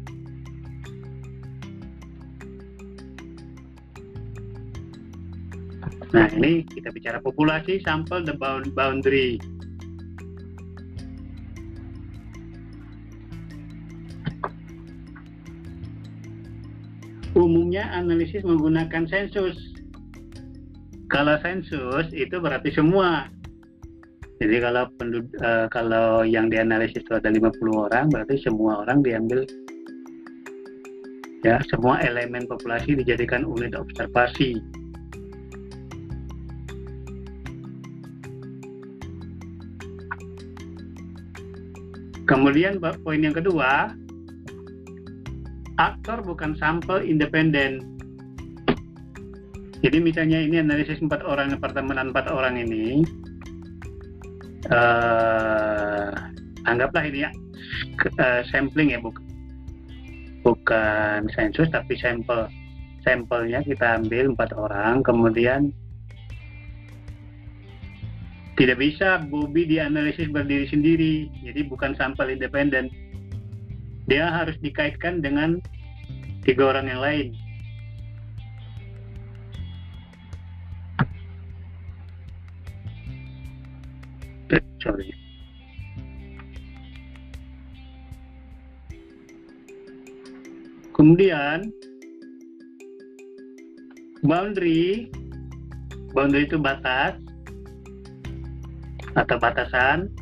nah 6.17 6.27
ini 6.33 6.65
kita 6.65 6.89
bicara 6.89 7.21
populasi 7.21 7.77
sampel 7.85 8.25
the 8.25 8.33
boundary 8.73 9.37
umumnya 17.37 17.85
analisis 17.93 18.41
menggunakan 18.41 19.05
sensus. 19.05 19.55
Kalau 21.07 21.37
sensus 21.45 22.09
itu 22.11 22.41
berarti 22.41 22.73
semua. 22.73 23.29
Jadi 24.41 24.57
kalau 24.61 24.89
pendud 24.97 25.25
uh, 25.41 25.69
kalau 25.69 26.25
yang 26.25 26.49
dianalisis 26.49 27.01
itu 27.01 27.13
ada 27.13 27.29
50 27.29 27.53
orang, 27.73 28.09
berarti 28.09 28.41
semua 28.41 28.81
orang 28.81 29.05
diambil 29.05 29.45
Ya, 31.45 31.61
semua 31.69 32.01
elemen 32.01 32.49
populasi 32.49 32.97
dijadikan 32.97 33.45
unit 33.45 33.77
observasi. 33.77 34.57
Kemudian 42.27 42.83
poin 42.83 43.23
yang 43.23 43.33
kedua, 43.33 43.95
aktor 45.79 46.21
bukan 46.21 46.59
sampel 46.59 47.01
independen. 47.07 47.81
Jadi 49.79 49.97
misalnya 50.01 50.41
ini 50.41 50.59
analisis 50.59 50.99
empat 50.99 51.23
orang 51.23 51.55
pertemanan 51.61 52.11
empat 52.11 52.27
orang 52.27 52.59
ini, 52.59 53.05
uh, 54.71 56.11
anggaplah 56.67 57.03
ini 57.07 57.23
ya 57.23 57.31
uh, 58.19 58.41
sampling 58.51 58.91
ya 58.93 58.99
bukan 58.99 59.23
bukan 60.43 61.27
sensus 61.35 61.67
tapi 61.71 61.95
sampel 61.99 62.47
sampelnya 63.03 63.63
kita 63.63 63.99
ambil 63.99 64.31
empat 64.35 64.51
orang 64.55 65.03
kemudian 65.03 65.71
tidak 68.57 68.81
bisa 68.81 69.21
Bobby 69.29 69.69
dianalisis 69.69 70.33
berdiri 70.33 70.65
sendiri. 70.65 71.29
Jadi 71.45 71.61
bukan 71.69 71.93
sampel 71.93 72.33
independen. 72.33 72.89
Dia 74.09 74.33
harus 74.33 74.57
dikaitkan 74.65 75.21
dengan 75.21 75.61
tiga 76.41 76.73
orang 76.73 76.89
yang 76.89 77.01
lain. 77.05 77.27
Sorry. 84.81 85.13
Kemudian 90.97 91.69
boundary. 94.25 95.13
Boundary 96.17 96.49
itu 96.49 96.57
batas 96.57 97.26
atau 99.17 99.41
batasan? 99.41 100.13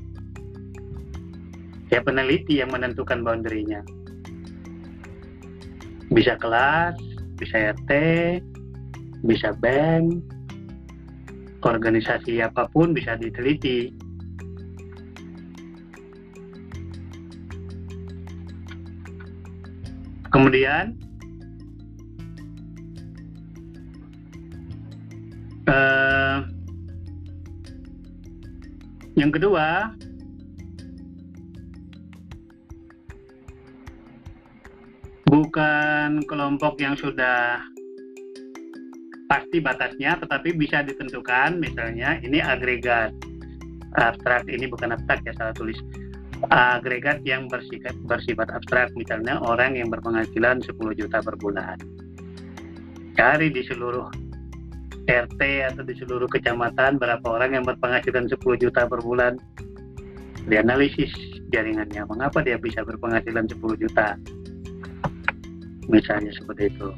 Ya 1.92 2.02
peneliti 2.02 2.64
yang 2.64 2.72
menentukan 2.72 3.22
boundary-nya. 3.22 3.84
Bisa 6.10 6.40
kelas 6.40 6.96
bisa 7.36 7.76
RT 7.76 7.92
bisa 9.28 9.52
bank 9.60 10.24
organisasi 11.66 12.46
apa 12.46 12.70
pun 12.70 12.94
bisa 12.94 13.18
diteliti. 13.18 13.90
Kemudian 20.30 20.94
uh, 25.66 26.46
yang 29.16 29.32
kedua. 29.32 29.96
Bukan 35.26 36.24
kelompok 36.30 36.80
yang 36.80 36.96
sudah 36.96 37.60
pasti 39.26 39.58
batasnya 39.58 40.22
tetapi 40.22 40.54
bisa 40.54 40.86
ditentukan 40.86 41.60
misalnya 41.60 42.22
ini 42.22 42.40
agregat. 42.40 43.12
Abstrak 43.96 44.48
ini 44.52 44.68
bukan 44.68 44.96
abstrak 44.96 45.24
ya 45.24 45.34
salah 45.36 45.56
tulis. 45.56 45.80
Agregat 46.52 47.24
yang 47.24 47.48
bersifat, 47.48 47.96
bersifat 48.06 48.52
abstrak 48.52 48.92
misalnya 49.00 49.40
orang 49.40 49.80
yang 49.80 49.88
berpenghasilan 49.88 50.60
10 50.62 50.78
juta 51.00 51.24
per 51.24 51.36
bulan. 51.40 51.80
Cari 53.16 53.48
di 53.48 53.64
seluruh 53.64 54.25
RT 55.06 55.42
atau 55.42 55.84
di 55.86 55.94
seluruh 56.02 56.26
kecamatan 56.26 56.98
berapa 56.98 57.26
orang 57.26 57.58
yang 57.58 57.64
berpenghasilan 57.66 58.26
10 58.26 58.42
juta 58.58 58.90
per 58.90 59.00
bulan? 59.06 59.38
Dianalisis 60.46 61.14
jaringannya 61.54 62.06
mengapa 62.10 62.42
dia 62.42 62.58
bisa 62.58 62.82
berpenghasilan 62.82 63.46
10 63.46 63.82
juta? 63.82 64.18
Misalnya 65.86 66.34
seperti 66.34 66.74
itu. 66.74 66.90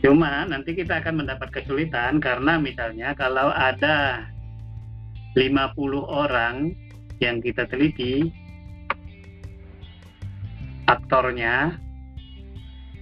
Cuma 0.00 0.48
nanti 0.48 0.72
kita 0.72 1.00
akan 1.04 1.24
mendapat 1.24 1.52
kesulitan 1.52 2.20
karena 2.24 2.56
misalnya 2.56 3.12
kalau 3.16 3.52
ada 3.52 4.24
50 5.36 5.76
orang 6.04 6.72
yang 7.20 7.44
kita 7.44 7.68
teliti 7.68 8.32
aktornya 10.88 11.76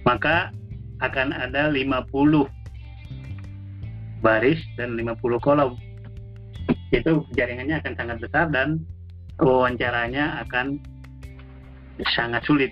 maka 0.03 0.51
akan 0.99 1.31
ada 1.31 1.71
50 1.71 2.58
baris 4.19 4.59
dan 4.75 4.95
50 4.97 5.19
kolom 5.39 5.75
itu 6.89 7.23
jaringannya 7.37 7.79
akan 7.79 7.93
sangat 7.95 8.17
besar 8.21 8.45
dan 8.49 8.81
wawancaranya 9.39 10.41
akan 10.47 10.81
sangat 12.15 12.41
sulit 12.43 12.71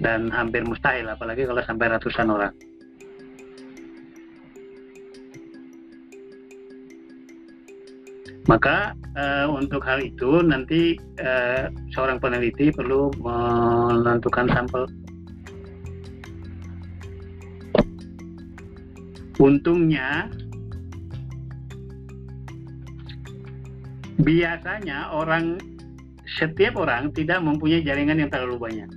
dan 0.00 0.30
hampir 0.30 0.62
mustahil 0.62 1.06
apalagi 1.10 1.46
kalau 1.46 1.62
sampai 1.66 1.90
ratusan 1.90 2.30
orang 2.30 2.54
Maka 8.50 8.98
uh, 9.14 9.46
untuk 9.46 9.78
hal 9.86 10.02
itu 10.02 10.42
nanti 10.42 10.98
uh, 11.22 11.70
seorang 11.94 12.18
peneliti 12.18 12.74
perlu 12.74 13.06
menentukan 13.22 14.50
sampel. 14.50 14.90
Untungnya 19.40 20.28
biasanya 24.20 25.16
orang 25.16 25.56
setiap 26.28 26.76
orang 26.76 27.08
tidak 27.16 27.40
mempunyai 27.40 27.80
jaringan 27.80 28.20
yang 28.20 28.28
terlalu 28.28 28.60
banyak. 28.60 28.90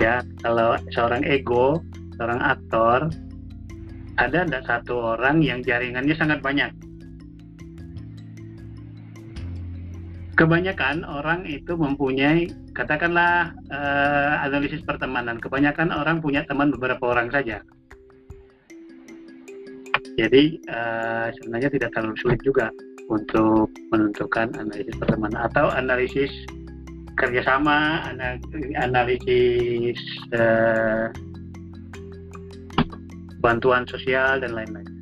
Ya, 0.00 0.24
kalau 0.40 0.80
seorang 0.96 1.28
ego, 1.28 1.84
seorang 2.16 2.40
aktor, 2.40 3.12
ada 4.16 4.48
ada 4.48 4.64
satu 4.64 5.20
orang 5.20 5.44
yang 5.44 5.60
jaringannya 5.60 6.16
sangat 6.16 6.40
banyak? 6.40 6.72
Kebanyakan 10.40 11.04
orang 11.04 11.44
itu 11.44 11.76
mempunyai 11.76 12.48
katakanlah 12.72 13.52
uh, 13.68 14.40
analisis 14.40 14.80
pertemanan. 14.80 15.36
Kebanyakan 15.36 15.92
orang 15.92 16.24
punya 16.24 16.48
teman 16.48 16.72
beberapa 16.72 17.12
orang 17.12 17.28
saja 17.28 17.60
jadi 20.22 20.42
uh, 20.70 21.26
sebenarnya 21.34 21.70
tidak 21.74 21.90
terlalu 21.98 22.14
sulit 22.22 22.40
juga 22.46 22.70
untuk 23.10 23.66
menentukan 23.90 24.54
analisis 24.54 24.94
pertemanan 25.02 25.50
atau 25.50 25.66
analisis 25.74 26.30
kerjasama 27.18 28.06
analisis 28.78 29.98
uh, 30.38 31.10
bantuan 33.42 33.82
sosial 33.90 34.38
dan 34.38 34.54
lain-lain 34.54 34.92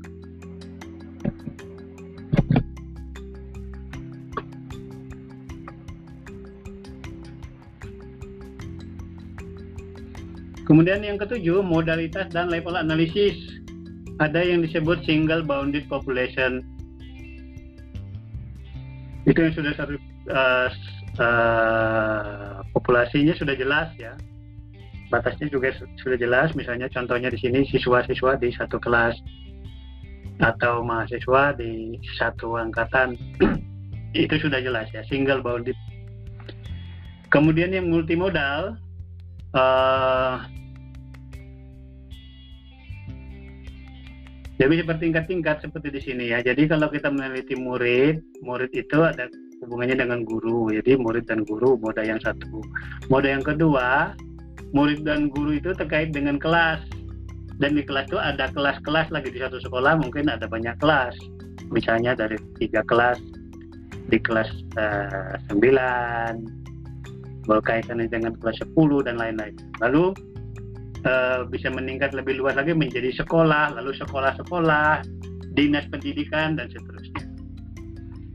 Kemudian 10.71 11.03
yang 11.03 11.19
ketujuh, 11.19 11.67
modalitas 11.67 12.31
dan 12.31 12.47
level 12.47 12.79
analisis. 12.79 13.35
Ada 14.21 14.45
yang 14.45 14.61
disebut 14.61 15.01
single 15.09 15.41
bounded 15.41 15.89
population. 15.89 16.61
Itu 19.25 19.41
yang 19.41 19.57
sudah 19.57 19.73
satu 19.81 19.97
uh, 20.29 20.69
uh, 21.17 22.61
populasinya 22.77 23.33
sudah 23.33 23.57
jelas 23.57 23.89
ya. 23.97 24.13
Batasnya 25.09 25.49
juga 25.49 25.73
sudah 25.97 26.21
jelas. 26.21 26.53
Misalnya 26.53 26.93
contohnya 26.93 27.33
di 27.33 27.41
sini 27.41 27.65
siswa-siswa 27.65 28.37
di 28.37 28.53
satu 28.53 28.77
kelas 28.77 29.17
atau 30.41 30.85
mahasiswa 30.85 31.57
di 31.57 31.97
satu 32.17 32.61
angkatan 32.61 33.17
itu 34.17 34.37
sudah 34.37 34.61
jelas 34.61 34.89
ya 34.93 35.01
single 35.09 35.41
bounded. 35.41 35.77
Kemudian 37.33 37.73
yang 37.73 37.89
multimodal 37.89 38.77
uh, 39.57 40.45
Jadi 44.61 44.85
bertingkat-tingkat 44.85 45.65
seperti 45.65 45.89
di 45.89 46.01
sini 46.05 46.25
ya. 46.37 46.45
Jadi 46.45 46.69
kalau 46.69 46.93
kita 46.93 47.09
meneliti 47.09 47.57
murid, 47.57 48.21
murid 48.45 48.69
itu 48.77 49.01
ada 49.01 49.25
hubungannya 49.65 50.05
dengan 50.05 50.21
guru. 50.29 50.69
Jadi 50.69 51.01
murid 51.01 51.25
dan 51.25 51.49
guru 51.49 51.81
moda 51.81 52.05
yang 52.05 52.21
satu. 52.21 52.61
Moda 53.09 53.33
yang 53.33 53.41
kedua, 53.41 54.13
murid 54.77 55.09
dan 55.09 55.33
guru 55.33 55.57
itu 55.57 55.73
terkait 55.73 56.13
dengan 56.13 56.37
kelas. 56.37 56.85
Dan 57.57 57.77
di 57.77 57.85
kelas 57.89 58.13
itu 58.13 58.21
ada 58.21 58.53
kelas-kelas 58.53 59.09
lagi 59.09 59.33
di 59.33 59.41
satu 59.41 59.65
sekolah 59.65 59.97
mungkin 59.97 60.29
ada 60.29 60.45
banyak 60.45 60.77
kelas. 60.77 61.17
Misalnya 61.73 62.13
dari 62.13 62.37
tiga 62.61 62.85
kelas 62.85 63.17
di 64.13 64.21
kelas 64.21 64.49
uh, 64.77 65.41
9, 65.49 67.49
berkaitan 67.49 68.05
dengan 68.13 68.37
kelas 68.37 68.61
10 68.61 68.77
dan 69.09 69.17
lain-lain. 69.17 69.57
Lalu 69.81 70.13
uh, 71.07 71.47
bisa 71.49 71.69
meningkat 71.73 72.13
lebih 72.13 72.41
luas 72.41 72.57
lagi 72.57 72.73
menjadi 72.73 73.13
sekolah, 73.23 73.77
lalu 73.77 73.93
sekolah-sekolah, 73.97 75.05
dinas 75.55 75.87
pendidikan 75.89 76.57
dan 76.57 76.69
seterusnya. 76.69 77.25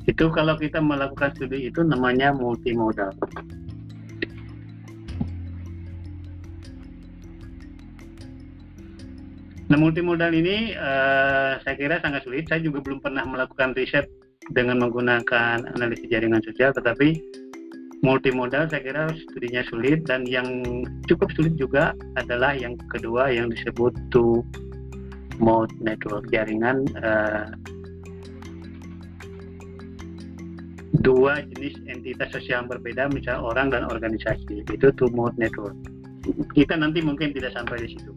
Itu 0.06 0.30
kalau 0.30 0.54
kita 0.54 0.78
melakukan 0.78 1.34
studi 1.34 1.70
itu 1.70 1.82
namanya 1.82 2.30
multimodal. 2.30 3.10
Nah, 9.66 9.78
multimodal 9.82 10.30
ini 10.30 10.78
uh, 10.78 11.58
saya 11.66 11.74
kira 11.74 11.98
sangat 11.98 12.22
sulit. 12.22 12.46
Saya 12.46 12.62
juga 12.62 12.86
belum 12.86 13.02
pernah 13.02 13.26
melakukan 13.26 13.74
riset 13.74 14.06
dengan 14.54 14.78
menggunakan 14.78 15.66
analisis 15.74 16.06
jaringan 16.06 16.46
sosial, 16.46 16.70
tetapi 16.70 17.18
multimodal 18.04 18.68
saya 18.68 18.82
kira 18.84 19.04
studinya 19.30 19.64
sulit. 19.70 20.04
Dan 20.10 20.28
yang 20.28 20.48
cukup 21.08 21.32
sulit 21.38 21.56
juga 21.56 21.96
adalah 22.20 22.58
yang 22.58 22.76
kedua 22.92 23.32
yang 23.32 23.54
disebut 23.54 23.96
two 24.12 24.44
mode 25.40 25.72
network 25.84 26.24
jaringan 26.32 26.88
uh, 27.04 27.52
dua 31.04 31.44
jenis 31.54 31.76
entitas 31.92 32.32
sosial 32.32 32.66
yang 32.66 32.70
berbeda 32.72 33.12
misalnya 33.14 33.46
orang 33.46 33.68
dan 33.70 33.84
organisasi. 33.86 34.66
Itu 34.66 34.90
two 34.96 35.12
mode 35.14 35.38
network. 35.38 35.78
Kita 36.58 36.74
nanti 36.74 37.06
mungkin 37.06 37.36
tidak 37.36 37.54
sampai 37.54 37.86
di 37.86 37.94
situ. 37.94 38.12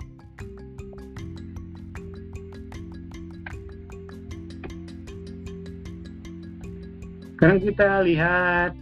Sekarang 7.39 7.63
kita 7.63 8.03
lihat 8.03 8.75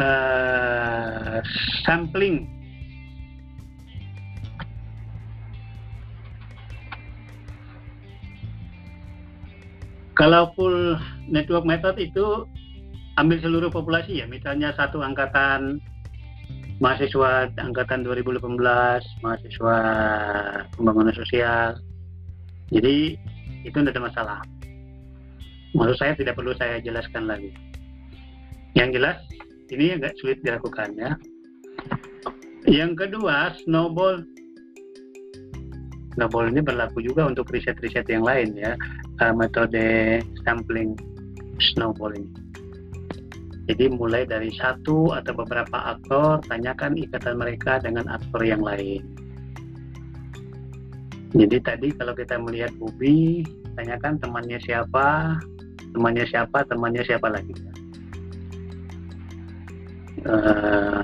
uh, 0.00 1.44
sampling. 1.84 2.48
Kalau 10.16 10.52
full 10.52 11.00
network 11.32 11.64
method 11.64 11.96
itu 11.96 12.44
ambil 13.16 13.40
seluruh 13.40 13.70
populasi 13.72 14.20
ya. 14.20 14.26
Misalnya 14.28 14.76
satu 14.76 15.00
angkatan 15.00 15.80
mahasiswa 16.80 17.48
angkatan 17.56 18.04
2018 18.04 18.40
mahasiswa 19.24 19.76
pembangunan 20.76 21.14
sosial. 21.16 21.80
Jadi 22.68 23.16
itu 23.64 23.76
tidak 23.76 23.96
ada 23.96 24.02
masalah. 24.08 24.40
Maksud 25.72 25.96
saya 25.96 26.12
tidak 26.16 26.36
perlu 26.36 26.52
saya 26.56 26.84
jelaskan 26.84 27.24
lagi. 27.24 27.52
Yang 28.76 29.00
jelas 29.00 29.16
ini 29.70 29.96
agak 29.96 30.18
sulit 30.18 30.38
dilakukan 30.42 30.94
ya. 30.98 31.14
Yang 32.68 33.06
kedua, 33.06 33.56
snowball. 33.64 34.22
Snowball 36.14 36.52
ini 36.52 36.60
berlaku 36.60 37.00
juga 37.00 37.26
untuk 37.30 37.48
riset-riset 37.48 38.04
yang 38.10 38.26
lain 38.26 38.52
ya, 38.58 38.76
uh, 39.22 39.32
metode 39.32 40.20
sampling 40.44 40.98
snowball 41.72 42.12
ini. 42.12 42.28
Jadi 43.70 43.86
mulai 43.94 44.26
dari 44.26 44.50
satu 44.50 45.14
atau 45.14 45.30
beberapa 45.30 45.94
aktor, 45.94 46.42
tanyakan 46.50 46.98
ikatan 46.98 47.38
mereka 47.38 47.78
dengan 47.78 48.10
aktor 48.10 48.42
yang 48.42 48.60
lain. 48.66 49.06
Jadi 51.30 51.62
tadi 51.62 51.88
kalau 51.94 52.10
kita 52.10 52.34
melihat 52.42 52.74
Bubi, 52.74 53.46
tanyakan 53.78 54.18
temannya 54.18 54.58
siapa, 54.58 55.38
temannya 55.94 56.26
siapa, 56.26 56.66
temannya 56.66 57.06
siapa 57.06 57.30
lagi. 57.30 57.54
Uh, 60.20 61.00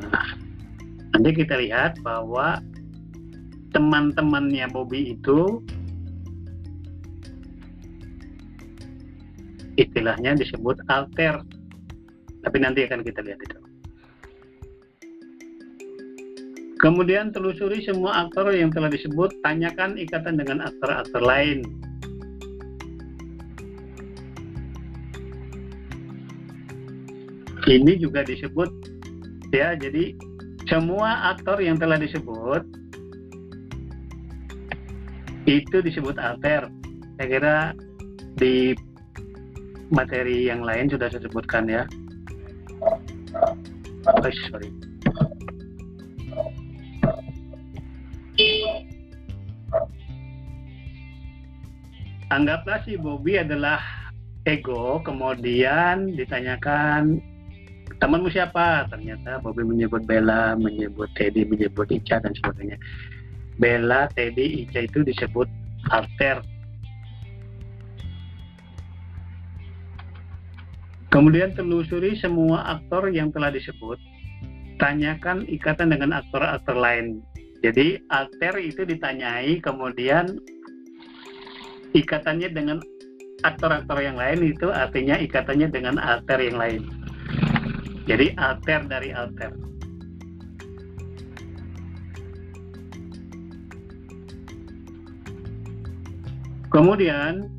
nanti 1.17 1.31
kita 1.33 1.57
lihat 1.57 1.97
bahwa 2.05 2.61
teman-temannya 3.73 4.69
Bobby 4.73 5.17
itu 5.17 5.65
istilahnya 9.81 10.37
disebut 10.37 10.81
alter. 10.89 11.41
Tapi 12.45 12.57
nanti 12.61 12.85
akan 12.85 13.03
kita 13.03 13.21
lihat 13.25 13.41
itu. 13.43 13.59
Kemudian 16.77 17.33
telusuri 17.33 17.81
semua 17.83 18.29
aktor 18.29 18.53
yang 18.53 18.69
telah 18.69 18.93
disebut 18.93 19.33
tanyakan 19.41 19.97
ikatan 19.97 20.37
dengan 20.37 20.61
aktor-aktor 20.61 21.25
lain. 21.25 21.65
Ini 27.67 27.99
juga 27.99 28.23
disebut 28.23 28.96
ya 29.55 29.79
jadi 29.79 30.15
semua 30.67 31.35
aktor 31.35 31.63
yang 31.63 31.79
telah 31.79 31.99
disebut 31.99 32.67
itu 35.47 35.79
disebut 35.79 36.19
alter. 36.19 36.67
Saya 37.17 37.27
kira 37.31 37.57
di 38.37 38.75
materi 39.95 40.51
yang 40.51 40.67
lain 40.67 40.91
sudah 40.91 41.07
saya 41.07 41.23
sebutkan 41.23 41.71
ya. 41.71 41.87
Oh, 44.11 44.31
sorry. 44.51 44.71
Anggaplah 52.35 52.83
si 52.83 52.99
Bobby 52.99 53.39
adalah 53.39 53.79
ego 54.45 54.99
kemudian 55.07 56.19
ditanyakan 56.19 57.23
temanmu 57.99 58.29
siapa? 58.29 58.89
Ternyata 58.93 59.41
Bobby 59.41 59.65
menyebut 59.65 60.05
Bella 60.05 60.55
menyebut 60.57 61.09
Teddy 61.17 61.49
menyebut 61.49 61.89
Ica 61.89 62.21
dan 62.21 62.33
sebagainya. 62.37 62.77
Bella 63.57 64.09
Teddy 64.13 64.65
Ica 64.65 64.85
itu 64.85 65.01
disebut 65.01 65.49
alter 65.89 66.45
kemudian 71.17 71.57
telusuri 71.57 72.13
semua 72.21 72.77
aktor 72.77 73.09
yang 73.09 73.33
telah 73.33 73.49
disebut. 73.49 73.97
Tanyakan 74.77 75.49
ikatan 75.49 75.89
dengan 75.89 76.13
aktor-aktor 76.13 76.77
lain. 76.77 77.25
Jadi 77.65 77.97
alter 78.13 78.61
itu 78.61 78.85
ditanyai 78.85 79.57
kemudian 79.65 80.37
ikatannya 81.97 82.53
dengan 82.53 82.85
aktor-aktor 83.41 84.05
yang 84.05 84.21
lain 84.21 84.53
itu 84.53 84.69
artinya 84.69 85.17
ikatannya 85.17 85.73
dengan 85.73 85.97
alter 85.97 86.45
yang 86.45 86.61
lain 86.61 86.85
jadi 88.07 88.33
alter 88.39 88.87
dari 88.87 89.11
alter. 89.11 89.51
Kemudian, 96.71 97.51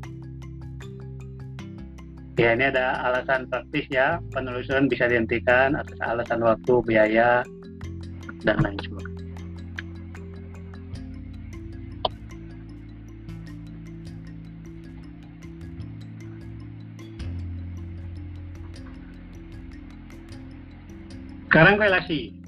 ya 2.38 2.54
ini 2.54 2.70
ada 2.70 3.02
alasan 3.02 3.50
praktis 3.50 3.84
ya, 3.90 4.22
penelusuran 4.32 4.86
bisa 4.86 5.10
dihentikan 5.10 5.74
atas 5.74 5.98
alasan 6.00 6.40
waktu, 6.40 6.74
biaya, 6.86 7.42
dan 8.46 8.56
lain 8.62 8.78
sebagainya. 8.78 8.97
Sekarang 21.58 21.82
relasi. 21.82 22.38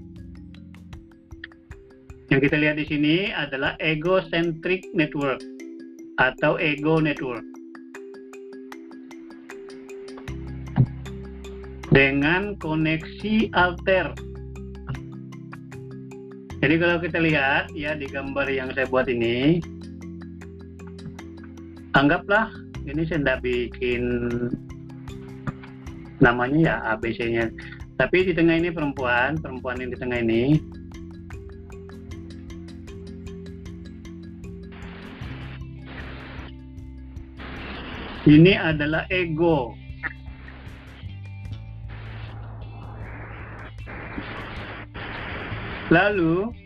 Yang 2.31 2.47
kita 2.47 2.57
lihat 2.63 2.79
di 2.79 2.87
sini 2.87 3.17
adalah 3.35 3.75
egocentric 3.83 4.87
network 4.95 5.43
atau 6.23 6.55
ego 6.63 7.03
network. 7.03 7.43
Dengan 11.91 12.55
koneksi 12.63 13.51
alter. 13.51 14.15
Jadi 16.63 16.75
kalau 16.79 17.03
kita 17.03 17.19
lihat 17.19 17.75
ya 17.75 17.99
di 17.99 18.07
gambar 18.07 18.47
yang 18.47 18.71
saya 18.79 18.87
buat 18.87 19.11
ini, 19.11 19.59
anggaplah 21.99 22.47
ini 22.87 23.03
saya 23.11 23.27
tidak 23.27 23.43
bikin 23.43 24.07
namanya 26.23 26.59
ya 26.63 26.75
ABC-nya 26.95 27.51
tapi 28.01 28.25
di 28.25 28.33
tengah 28.33 28.57
ini 28.57 28.73
perempuan, 28.73 29.37
perempuan 29.37 29.77
yang 29.77 29.93
di 29.93 29.99
tengah 30.01 30.25
ini 30.25 30.57
ini 38.25 38.57
adalah 38.57 39.05
ego. 39.13 39.77
Lalu 45.93 46.57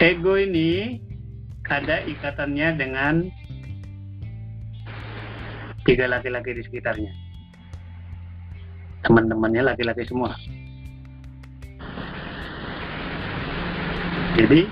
ego 0.00 0.40
ini 0.40 0.96
ada 1.68 2.00
ikatannya 2.08 2.68
dengan 2.80 3.28
tiga 5.84 6.08
laki-laki 6.08 6.56
di 6.56 6.64
sekitarnya. 6.64 7.21
Teman-temannya 9.02 9.62
laki-laki 9.74 10.06
semua. 10.06 10.34
Jadi 14.32 14.64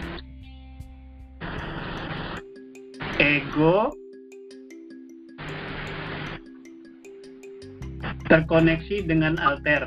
ego 3.20 3.92
terkoneksi 8.30 9.04
dengan 9.04 9.36
alter 9.42 9.84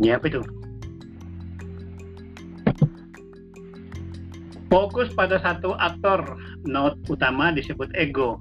Bunyi 0.00 0.16
apa 0.16 0.32
itu? 0.32 0.40
Fokus 4.72 5.12
pada 5.12 5.36
satu 5.44 5.76
aktor, 5.76 6.24
note 6.64 6.96
utama 7.12 7.52
disebut 7.52 7.92
ego. 7.92 8.40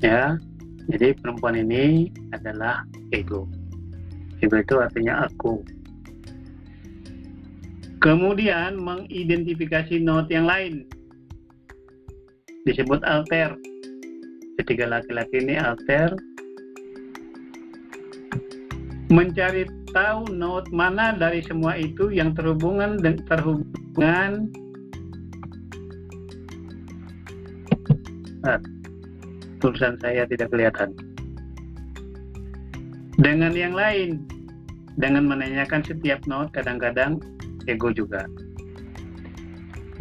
Ya, 0.00 0.40
jadi 0.88 1.12
perempuan 1.20 1.60
ini 1.60 2.08
adalah 2.32 2.80
ego. 3.12 3.44
Ego 4.40 4.56
itu 4.56 4.80
artinya 4.80 5.28
aku. 5.28 5.60
Kemudian 8.00 8.80
mengidentifikasi 8.80 10.00
note 10.00 10.32
yang 10.32 10.48
lain 10.48 10.88
disebut 12.64 13.04
alter. 13.04 13.52
Ketiga 14.64 14.88
laki-laki 14.88 15.44
ini 15.44 15.60
alter, 15.60 16.16
mencari 19.14 19.62
tahu 19.94 20.26
note 20.34 20.66
mana 20.74 21.14
dari 21.14 21.38
semua 21.46 21.78
itu 21.78 22.10
yang 22.10 22.34
terhubungan 22.34 22.98
dan 22.98 23.22
terhubungan. 23.30 24.50
Ah, 28.42 28.58
tulisan 29.62 29.94
saya 30.02 30.26
tidak 30.26 30.50
kelihatan. 30.50 30.90
Dengan 33.22 33.54
yang 33.54 33.78
lain 33.78 34.26
dengan 34.98 35.30
menanyakan 35.30 35.86
setiap 35.86 36.18
note 36.26 36.50
kadang-kadang 36.50 37.22
ego 37.70 37.94
juga. 37.94 38.26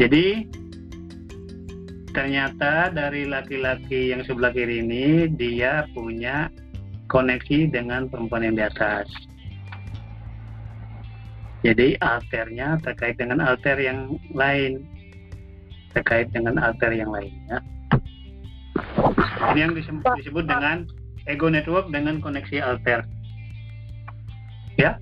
Jadi 0.01 0.49
ternyata 2.17 2.89
dari 2.89 3.29
laki-laki 3.29 4.09
yang 4.09 4.25
sebelah 4.25 4.49
kiri 4.49 4.81
ini 4.81 5.29
dia 5.37 5.85
punya 5.93 6.49
koneksi 7.13 7.69
dengan 7.69 8.09
perempuan 8.09 8.41
yang 8.41 8.57
di 8.57 8.65
atas. 8.65 9.05
Jadi 11.61 11.95
alternya 12.01 12.81
terkait 12.81 13.15
dengan 13.21 13.39
alter 13.39 13.77
yang 13.79 14.17
lain, 14.33 14.83
terkait 15.95 16.27
dengan 16.33 16.57
alter 16.59 16.91
yang 16.91 17.13
lainnya. 17.13 17.61
Ini 19.53 19.59
yang 19.69 19.77
disebut, 19.77 20.03
disebut 20.19 20.49
dengan 20.49 20.89
ego 21.29 21.47
network 21.47 21.87
dengan 21.93 22.19
koneksi 22.19 22.57
alter. 22.59 23.05
Ya? 24.75 24.97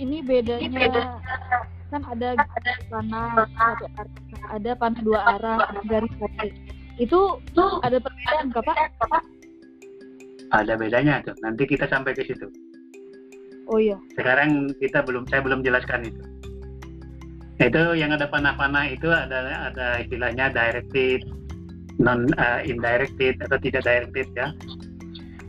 Ini 0.00 0.24
bedanya 0.24 1.20
kan 1.86 2.02
ada 2.02 2.34
panah 2.90 3.46
satu 3.54 3.86
arah, 3.94 4.10
ada 4.58 4.70
panah 4.74 5.00
dua 5.06 5.20
arah, 5.38 5.70
garis 5.86 6.10
satu. 6.18 6.50
Itu 6.98 7.38
ada 7.86 8.02
perbedaan 8.02 8.50
nggak 8.50 8.64
Pak? 8.66 8.76
Ada 10.54 10.78
bedanya 10.78 11.22
tuh. 11.24 11.34
Nanti 11.42 11.66
kita 11.66 11.88
sampai 11.90 12.14
ke 12.14 12.22
situ. 12.26 12.46
Oh 13.66 13.78
iya. 13.82 13.98
Sekarang 14.14 14.70
kita 14.78 15.02
belum 15.02 15.26
saya 15.26 15.42
belum 15.42 15.66
jelaskan 15.66 16.06
itu. 16.06 16.22
Itu 17.58 17.96
yang 17.96 18.12
ada 18.14 18.28
panah-panah 18.28 18.92
itu 18.92 19.08
ada 19.10 19.72
ada 19.72 20.04
istilahnya 20.04 20.52
directed 20.52 21.24
non 21.96 22.28
uh, 22.36 22.60
indirected 22.62 23.40
atau 23.42 23.56
tidak 23.58 23.82
directed 23.82 24.28
ya. 24.36 24.52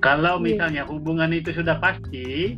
Kalau 0.02 0.42
iya. 0.42 0.44
misalnya 0.44 0.84
hubungan 0.88 1.30
itu 1.36 1.54
sudah 1.54 1.78
pasti 1.78 2.58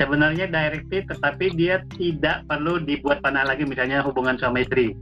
sebenarnya 0.00 0.48
directed 0.48 1.04
tetapi 1.10 1.52
dia 1.58 1.84
tidak 1.98 2.48
perlu 2.48 2.80
dibuat 2.80 3.20
panah 3.20 3.44
lagi. 3.44 3.68
Misalnya 3.68 4.00
hubungan 4.00 4.40
suami 4.40 4.64
istri. 4.64 4.96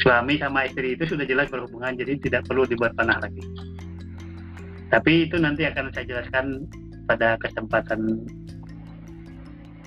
Suami 0.00 0.40
sama 0.40 0.66
istri 0.66 0.96
itu 0.98 1.04
sudah 1.06 1.28
jelas 1.28 1.52
berhubungan 1.52 1.94
jadi 1.94 2.18
tidak 2.18 2.48
perlu 2.48 2.64
dibuat 2.66 2.96
panah 2.96 3.20
lagi 3.22 3.44
tapi 4.92 5.24
itu 5.24 5.40
nanti 5.40 5.64
akan 5.64 5.88
saya 5.96 6.04
jelaskan 6.04 6.68
pada 7.08 7.40
kesempatan 7.40 8.28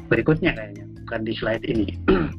berikutnya 0.10 0.58
kayaknya, 0.58 0.90
bukan 1.06 1.22
di 1.22 1.34
slide 1.38 1.62
ini. 1.70 1.94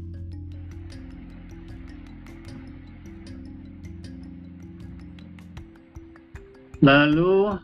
Lalu 6.83 7.55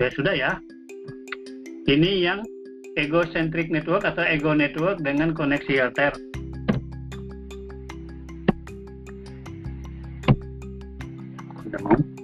ya 0.00 0.08
sudah 0.16 0.32
ya. 0.32 0.56
Ini 1.88 2.10
yang 2.20 2.44
egocentric 3.00 3.72
network 3.72 4.04
atau 4.04 4.24
ego 4.24 4.52
network 4.52 5.00
dengan 5.04 5.32
koneksi 5.32 5.88
alter. 5.88 6.12
Sudah 11.64 11.80
mau? 11.80 12.17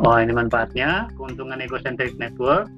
Oh, 0.00 0.16
ini 0.16 0.32
manfaatnya, 0.32 1.12
keuntungan 1.12 1.60
egocentric 1.60 2.16
network. 2.16 2.72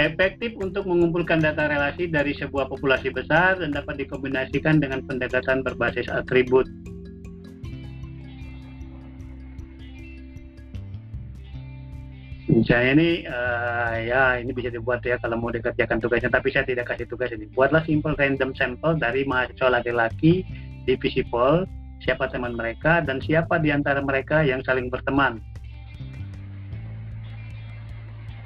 Efektif 0.00 0.56
untuk 0.56 0.88
mengumpulkan 0.88 1.44
data 1.44 1.68
relasi 1.68 2.08
dari 2.08 2.32
sebuah 2.32 2.72
populasi 2.72 3.12
besar 3.12 3.60
dan 3.60 3.76
dapat 3.76 4.00
dikombinasikan 4.00 4.80
dengan 4.80 5.04
pendekatan 5.04 5.60
berbasis 5.60 6.08
atribut. 6.08 6.64
Misalnya 12.48 12.90
ini, 12.96 13.08
uh, 13.28 13.94
ya 14.00 14.40
ini 14.40 14.50
bisa 14.56 14.72
dibuat 14.72 15.04
ya 15.04 15.20
kalau 15.20 15.36
mau 15.36 15.52
dikerjakan 15.52 16.00
tugasnya, 16.00 16.32
tapi 16.32 16.56
saya 16.56 16.64
tidak 16.64 16.88
kasih 16.88 17.04
tugas 17.04 17.28
ini. 17.36 17.52
Buatlah 17.52 17.84
simple 17.84 18.16
random 18.16 18.56
sample 18.56 18.96
dari 18.96 19.28
mahasiswa 19.28 19.68
laki-laki 19.76 20.40
di 20.88 20.94
Visipol 20.96 21.68
siapa 22.04 22.28
teman 22.28 22.52
mereka, 22.52 23.00
dan 23.00 23.18
siapa 23.24 23.56
di 23.58 23.72
antara 23.72 24.04
mereka 24.04 24.44
yang 24.44 24.60
saling 24.62 24.92
berteman. 24.92 25.40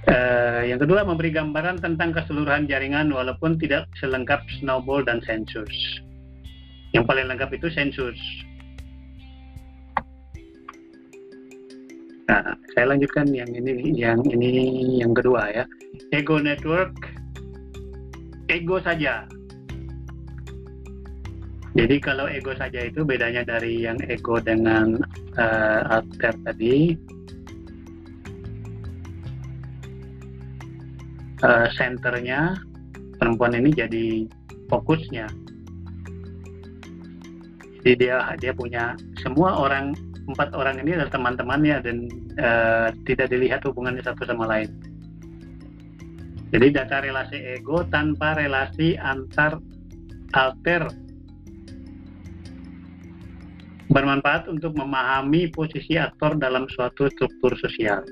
Uh, 0.08 0.64
yang 0.64 0.80
kedua, 0.80 1.04
memberi 1.04 1.28
gambaran 1.28 1.84
tentang 1.84 2.16
keseluruhan 2.16 2.64
jaringan 2.64 3.12
walaupun 3.12 3.60
tidak 3.60 3.84
selengkap 4.00 4.40
snowball 4.56 5.04
dan 5.04 5.20
sensus. 5.28 5.68
Yang 6.96 7.04
paling 7.04 7.28
lengkap 7.28 7.52
itu 7.52 7.68
sensus. 7.68 8.16
Nah, 12.28 12.56
saya 12.72 12.96
lanjutkan 12.96 13.28
yang 13.36 13.48
ini, 13.52 13.92
yang 13.92 14.20
ini 14.32 15.00
yang 15.04 15.12
kedua 15.12 15.52
ya. 15.52 15.64
Ego 16.12 16.40
network, 16.40 16.96
ego 18.48 18.80
saja 18.80 19.28
jadi 21.76 21.96
kalau 22.00 22.24
ego 22.30 22.56
saja 22.56 22.88
itu 22.88 23.04
bedanya 23.04 23.44
dari 23.44 23.84
yang 23.84 24.00
ego 24.08 24.40
dengan 24.40 24.96
uh, 25.36 26.00
alter 26.00 26.32
tadi, 26.48 26.96
uh, 31.44 31.68
senternya 31.76 32.56
perempuan 33.20 33.52
ini 33.52 33.70
jadi 33.74 34.06
fokusnya. 34.72 35.28
Jadi 37.84 37.92
dia 38.00 38.32
dia 38.40 38.52
punya 38.56 38.96
semua 39.20 39.60
orang 39.60 39.92
empat 40.28 40.52
orang 40.52 40.80
ini 40.84 40.96
adalah 40.96 41.12
teman-temannya 41.12 41.76
dan 41.84 41.96
uh, 42.40 42.88
tidak 43.08 43.28
dilihat 43.32 43.60
hubungannya 43.64 44.00
satu 44.00 44.24
sama 44.24 44.48
lain. 44.48 44.72
Jadi 46.48 46.72
data 46.72 47.04
relasi 47.04 47.36
ego 47.60 47.84
tanpa 47.92 48.40
relasi 48.40 48.96
antar 48.96 49.60
alter 50.32 51.07
bermanfaat 53.88 54.48
untuk 54.52 54.76
memahami 54.76 55.48
posisi 55.52 55.96
aktor 55.96 56.36
dalam 56.36 56.68
suatu 56.68 57.08
struktur 57.08 57.56
sosial. 57.56 58.04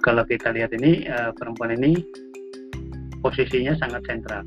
Kalau 0.00 0.24
kita 0.24 0.54
lihat 0.56 0.72
ini, 0.72 1.04
uh, 1.04 1.34
perempuan 1.36 1.76
ini 1.76 2.00
posisinya 3.20 3.76
sangat 3.76 4.02
sentral. 4.08 4.46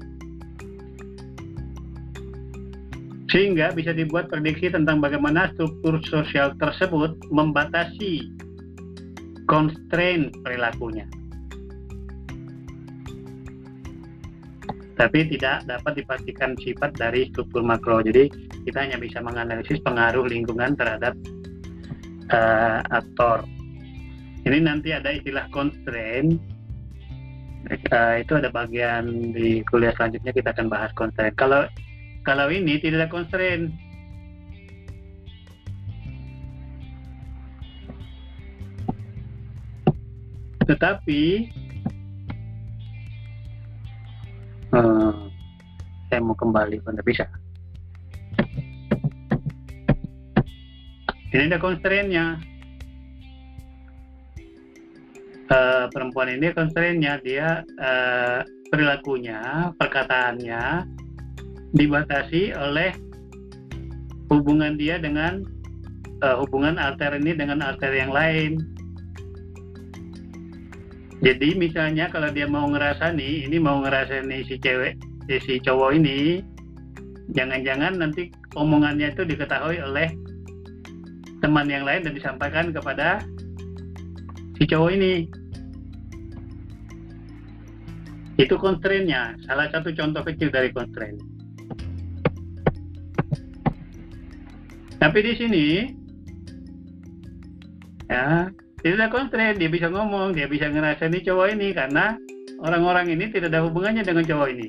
Sehingga 3.31 3.71
bisa 3.71 3.95
dibuat 3.95 4.27
prediksi 4.27 4.67
tentang 4.67 4.99
bagaimana 4.99 5.53
struktur 5.55 6.01
sosial 6.03 6.51
tersebut 6.59 7.15
membatasi 7.31 8.27
constraint 9.47 10.35
perilakunya. 10.43 11.07
Tapi 14.99 15.19
tidak 15.31 15.63
dapat 15.65 16.03
dipastikan 16.03 16.59
sifat 16.59 16.91
dari 16.99 17.31
struktur 17.31 17.63
makro. 17.63 18.03
Jadi 18.03 18.50
kita 18.65 18.77
hanya 18.85 18.97
bisa 19.01 19.19
menganalisis 19.21 19.81
pengaruh 19.81 20.25
lingkungan 20.29 20.77
terhadap 20.77 21.17
uh, 22.29 22.79
aktor. 22.93 23.45
Ini 24.45 24.57
nanti 24.61 24.93
ada 24.93 25.13
istilah 25.13 25.45
constraint. 25.53 26.37
Uh, 27.93 28.17
itu 28.17 28.33
ada 28.33 28.49
bagian 28.49 29.33
di 29.37 29.61
kuliah 29.69 29.93
selanjutnya 29.93 30.33
kita 30.33 30.49
akan 30.53 30.67
bahas 30.69 30.89
constraint. 30.97 31.37
Kalau 31.37 31.65
kalau 32.25 32.49
ini 32.49 32.77
tidak 32.81 33.05
ada 33.05 33.09
constraint. 33.09 33.69
Tetapi 40.65 41.51
uh, 44.71 45.27
saya 46.07 46.19
mau 46.23 46.37
kembali 46.37 46.79
pada 46.81 47.01
bisa. 47.03 47.25
Ini 51.31 51.47
ada 51.47 51.59
constraint-nya. 51.63 52.25
Uh, 55.51 55.91
perempuan 55.91 56.31
ini 56.31 56.51
constraint-nya 56.55 57.19
dia 57.23 57.63
uh, 57.79 58.39
perilakunya, 58.71 59.71
perkataannya 59.75 60.87
dibatasi 61.75 62.55
oleh 62.55 62.95
hubungan 64.31 64.79
dia 64.79 64.95
dengan 64.95 65.43
uh, 66.23 66.39
hubungan 66.39 66.79
alter 66.79 67.19
ini 67.19 67.35
dengan 67.35 67.59
alter 67.59 67.91
yang 67.91 68.15
lain. 68.15 68.63
Jadi 71.21 71.53
misalnya 71.53 72.07
kalau 72.09 72.31
dia 72.31 72.47
mau 72.47 72.65
ngerasa 72.65 73.13
nih, 73.13 73.45
ini 73.45 73.59
mau 73.59 73.83
ngerasa 73.83 74.25
nih 74.25 74.41
si 74.47 74.55
cewek, 74.57 74.97
si, 75.29 75.61
cowok 75.61 75.99
ini, 75.99 76.41
jangan-jangan 77.35 77.99
nanti 78.01 78.33
omongannya 78.57 79.13
itu 79.13 79.21
diketahui 79.27 79.77
oleh 79.83 80.09
teman 81.41 81.65
yang 81.67 81.83
lain 81.83 82.05
dan 82.05 82.13
disampaikan 82.13 82.69
kepada 82.69 83.25
si 84.55 84.63
cowok 84.69 84.89
ini. 84.93 85.13
Itu 88.37 88.57
constraint-nya, 88.57 89.37
salah 89.45 89.69
satu 89.69 89.93
contoh 89.93 90.21
kecil 90.25 90.49
dari 90.53 90.69
constraint. 90.73 91.17
Tapi 95.01 95.19
di 95.25 95.33
sini 95.33 95.65
ya 98.05 98.53
tidak 98.85 99.13
constraint, 99.13 99.57
dia 99.57 99.69
bisa 99.69 99.89
ngomong, 99.89 100.33
dia 100.37 100.45
bisa 100.45 100.69
ngerasa 100.69 101.09
ini 101.09 101.25
cowok 101.25 101.47
ini 101.57 101.73
karena 101.73 102.17
orang-orang 102.61 103.13
ini 103.13 103.29
tidak 103.33 103.53
ada 103.53 103.65
hubungannya 103.65 104.05
dengan 104.05 104.25
cowok 104.25 104.49
ini. 104.53 104.67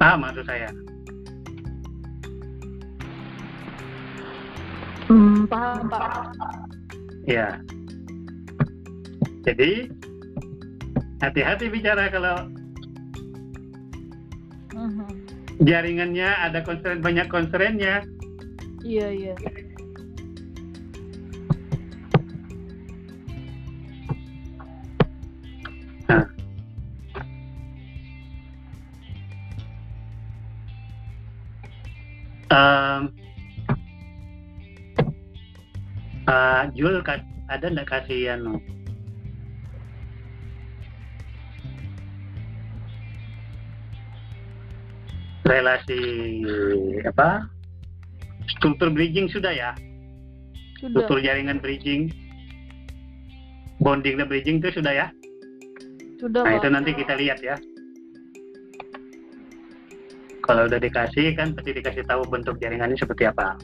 Paham 0.00 0.24
maksud 0.24 0.48
saya? 0.48 0.72
Paham, 5.50 5.90
Pak. 5.90 6.30
Ya. 7.26 7.58
Jadi 9.42 9.90
hati-hati 11.18 11.66
bicara 11.68 12.06
kalau 12.08 12.46
jaringannya 15.60 16.30
ada 16.40 16.62
konstren 16.64 17.02
banyak 17.04 17.26
konstrennya. 17.28 18.06
Iya 18.80 19.08
iya. 19.12 19.34
Nah. 26.08 26.24
Um, 32.50 33.19
uh, 36.30 36.62
Jul 36.78 37.02
ada 37.50 37.66
nggak 37.66 37.88
kasih 37.90 38.38
anu? 38.38 38.62
Relasi 45.42 46.02
apa? 47.02 47.50
Struktur 48.46 48.94
bridging 48.94 49.26
sudah 49.26 49.50
ya? 49.50 49.74
Sudah. 50.78 51.02
struktur 51.02 51.18
jaringan 51.18 51.58
bridging. 51.58 52.14
Bonding 53.82 54.20
dan 54.20 54.28
bridging 54.30 54.62
itu 54.62 54.70
sudah 54.78 54.92
ya? 54.94 55.06
Sudah 56.20 56.44
nah 56.46 56.54
itu 56.54 56.68
nanti 56.70 56.94
kita 56.94 57.18
lihat 57.18 57.42
ya. 57.42 57.58
Kalau 60.44 60.68
udah 60.70 60.78
dikasih 60.78 61.34
kan 61.34 61.56
pasti 61.56 61.70
dikasih 61.74 62.04
tahu 62.06 62.22
bentuk 62.28 62.60
jaringannya 62.60 62.98
seperti 62.98 63.26
apa 63.26 63.54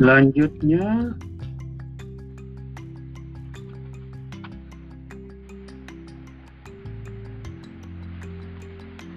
lanjutnya 0.00 1.16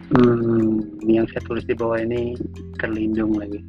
Hmm, 0.09 0.81
yang 1.05 1.29
saya 1.29 1.45
tulis 1.45 1.61
di 1.69 1.77
bawah 1.77 2.01
ini 2.01 2.33
terlindung 2.81 3.37
lagi. 3.37 3.61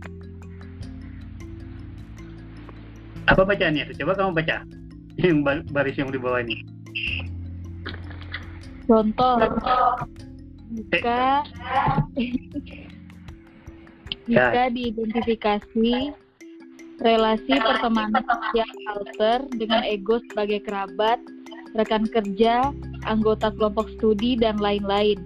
Apa 3.29 3.45
bacaannya? 3.45 3.93
Coba 3.93 4.17
kamu 4.17 4.33
baca. 4.41 4.57
Yang 5.21 5.39
baris 5.69 6.01
yang 6.01 6.09
di 6.09 6.17
bawah 6.17 6.41
ini. 6.41 6.65
Contoh. 8.89 9.37
Jika 10.71 11.45
jika 14.25 14.65
ya. 14.65 14.73
diidentifikasi 14.73 16.15
relasi 17.01 17.57
pertemanan 17.57 18.25
yang 18.53 18.71
alter 18.93 19.45
dengan 19.57 19.81
ego 19.85 20.21
sebagai 20.31 20.61
kerabat, 20.65 21.19
rekan 21.73 22.05
kerja, 22.05 22.71
anggota 23.09 23.49
kelompok 23.57 23.89
studi, 23.97 24.37
dan 24.37 24.61
lain-lain 24.61 25.17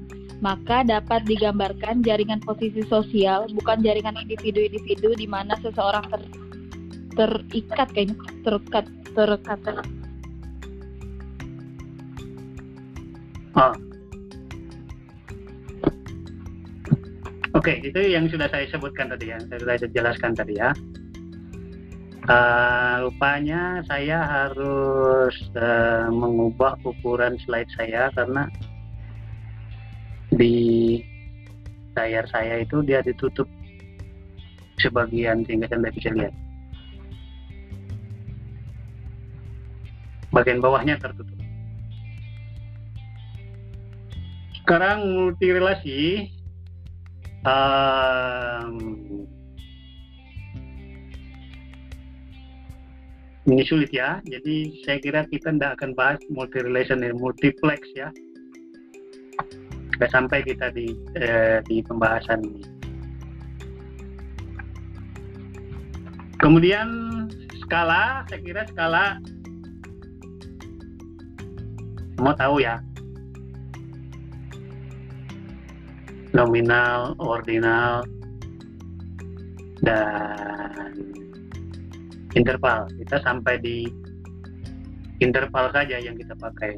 maka 0.43 0.85
dapat 0.85 1.25
digambarkan 1.25 2.05
jaringan 2.05 2.37
posisi 2.45 2.85
sosial 2.85 3.49
bukan 3.57 3.81
jaringan 3.81 4.13
individu-individu 4.29 5.17
di 5.17 5.25
mana 5.25 5.57
seseorang 5.65 6.05
ter, 6.13 6.21
terikat 7.17 7.89
kayaknya 7.97 8.17
terikat 8.45 8.87
terikat 9.17 9.59
oh. 13.57 13.73
Oke, 17.55 17.81
okay, 17.81 17.87
itu 17.87 18.01
yang 18.11 18.27
sudah 18.27 18.51
saya 18.51 18.67
sebutkan 18.67 19.15
tadi 19.15 19.31
ya, 19.31 19.39
saya 19.47 19.63
sudah 19.63 19.95
jelaskan 19.95 20.35
tadi 20.35 20.59
ya. 20.59 20.75
Uh, 22.25 23.05
rupanya 23.05 23.85
saya 23.85 24.25
harus 24.25 25.37
uh, 25.61 26.09
mengubah 26.09 26.73
ukuran 26.81 27.37
slide 27.45 27.69
saya 27.77 28.09
karena 28.17 28.49
di 30.33 31.05
layar 31.93 32.25
saya 32.33 32.65
itu 32.65 32.81
dia 32.81 33.05
ditutup 33.05 33.45
sebagian 34.81 35.45
sehingga 35.45 35.69
saya 35.69 35.85
tidak 35.85 35.95
bisa 36.01 36.11
lihat. 36.17 36.35
Bagian 40.33 40.65
bawahnya 40.65 40.97
tertutup. 40.97 41.39
Sekarang 44.65 45.05
multi 45.13 45.47
relasi 45.53 46.01
um, 47.45 49.05
ini 53.45 53.65
sulit 53.69 53.93
ya. 53.93 54.21
Jadi 54.25 54.81
saya 54.85 54.99
kira 55.01 55.21
kita 55.29 55.53
tidak 55.53 55.77
akan 55.81 55.93
bahas 55.93 56.21
multi 56.33 56.65
relation 56.65 57.05
multiplex 57.17 57.85
ya. 57.93 58.09
Sampai 60.11 60.43
kita 60.45 60.73
di 60.75 60.97
eh, 61.17 61.61
di 61.69 61.85
pembahasan 61.85 62.45
ini. 62.45 62.65
Kemudian 66.41 66.89
skala, 67.65 68.27
saya 68.29 68.41
kira 68.45 68.63
skala 68.69 69.17
mau 72.21 72.37
tahu 72.37 72.61
ya. 72.61 72.81
Nominal, 76.35 77.15
ordinal, 77.23 78.03
dan 79.87 81.24
interval. 82.35 82.91
Kita 83.01 83.23
sampai 83.23 83.59
di 83.63 83.87
interval 85.23 85.71
saja 85.71 85.99
yang 85.99 86.19
kita 86.19 86.35
pakai 86.37 86.75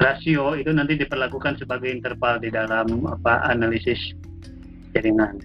rasio 0.00 0.58
itu 0.58 0.72
nanti 0.72 0.98
diperlakukan 0.98 1.60
sebagai 1.60 1.92
interval 1.92 2.40
di 2.42 2.50
dalam 2.50 3.06
apa 3.06 3.46
analisis 3.46 4.00
jaringan. 4.96 5.38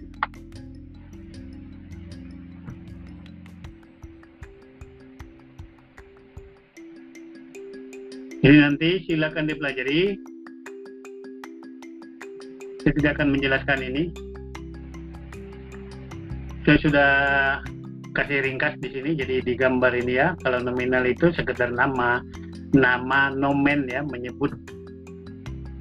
Ini 8.38 8.58
nanti 8.64 9.04
silakan 9.04 9.50
dipelajari. 9.50 10.16
Saya 12.80 12.94
tidak 12.96 13.12
akan 13.20 13.28
menjelaskan 13.36 13.80
ini. 13.84 14.04
Saya 16.64 16.78
sudah 16.80 17.12
kasih 18.18 18.42
ringkas 18.42 18.74
di 18.82 18.90
sini, 18.90 19.14
jadi 19.14 19.46
di 19.46 19.54
gambar 19.54 19.94
ini 19.94 20.18
ya. 20.18 20.34
Kalau 20.42 20.58
nominal 20.66 21.06
itu 21.06 21.30
sekedar 21.38 21.70
nama, 21.70 22.18
nama 22.74 23.30
nomen 23.30 23.86
ya, 23.86 24.02
menyebut. 24.02 24.58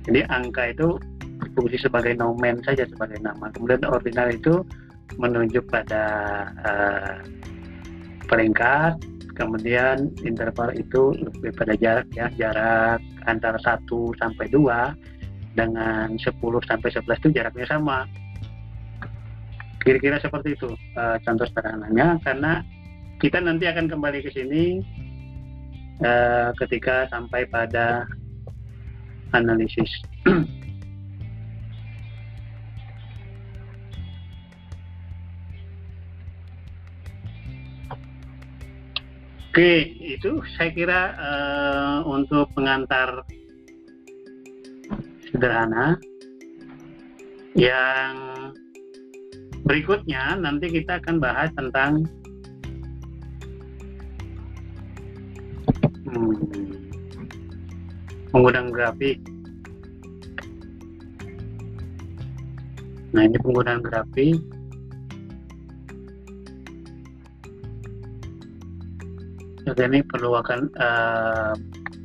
Jadi 0.04 0.20
angka 0.28 0.76
itu 0.76 1.00
berfungsi 1.40 1.88
sebagai 1.88 2.12
nomen 2.20 2.60
saja 2.60 2.84
sebagai 2.84 3.16
nama. 3.24 3.48
Kemudian 3.56 3.80
ordinal 3.88 4.28
itu 4.28 4.60
menunjuk 5.16 5.64
pada 5.72 6.04
uh, 6.60 7.16
peringkat 8.28 9.00
kemudian 9.36 10.10
interval 10.24 10.72
itu 10.72 11.12
lebih 11.12 11.52
pada 11.54 11.76
jarak 11.76 12.08
ya 12.16 12.26
jarak 12.34 12.98
antara 13.28 13.60
1 13.60 13.84
sampai 14.16 14.48
2 14.48 15.54
dengan 15.54 16.16
10 16.16 16.32
sampai 16.40 16.88
11 16.90 17.20
itu 17.20 17.28
jaraknya 17.36 17.66
sama 17.68 18.08
kira-kira 19.86 20.18
seperti 20.18 20.58
itu 20.58 20.74
uh, 20.98 21.16
contoh 21.22 21.46
sederhananya 21.46 22.18
karena 22.26 22.66
kita 23.22 23.38
nanti 23.38 23.70
akan 23.70 23.86
kembali 23.86 24.18
ke 24.18 24.34
sini 24.34 24.82
uh, 26.02 26.50
ketika 26.58 27.06
sampai 27.14 27.46
pada 27.46 28.02
analisis 29.30 29.88
Oke, 39.56 39.88
itu 40.04 40.44
saya 40.52 40.68
kira 40.68 41.16
uh, 41.16 42.04
untuk 42.04 42.52
pengantar 42.52 43.24
sederhana. 45.32 45.96
Yang 47.56 48.35
berikutnya 49.66 50.38
nanti 50.38 50.70
kita 50.70 51.02
akan 51.02 51.18
bahas 51.18 51.50
tentang 51.58 52.06
hmm, 56.06 56.34
penggunaan 58.30 58.70
grafik. 58.70 59.18
Nah 63.10 63.22
ini 63.26 63.36
penggunaan 63.42 63.82
grafik 63.82 64.38
Jadi 69.66 69.82
ini 69.82 69.98
perlu 70.06 70.38
akan 70.38 70.70
uh, 70.78 71.52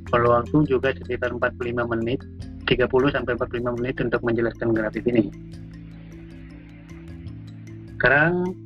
perlu 0.09 0.34
waktu 0.34 0.66
juga 0.66 0.97
sekitar 0.97 1.30
45 1.30 1.93
menit 1.93 2.18
30 2.66 2.89
sampai 3.14 3.38
45 3.38 3.78
menit 3.78 3.95
untuk 4.01 4.22
menjelaskan 4.26 4.74
grafik 4.74 5.05
ini. 5.05 5.30
Sekarang 8.02 8.58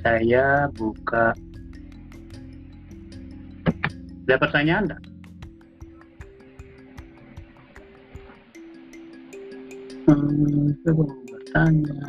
saya 0.00 0.64
buka 0.72 1.36
ada 4.24 4.36
pertanyaan 4.40 4.88
enggak? 4.88 5.02
Hmm, 10.08 10.72
saya 10.72 10.92
bertanya. 10.96 12.00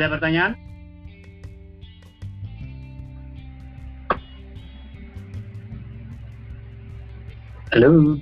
Ada 0.00 0.16
pertanyaan? 0.16 0.56
Halo. 7.68 8.16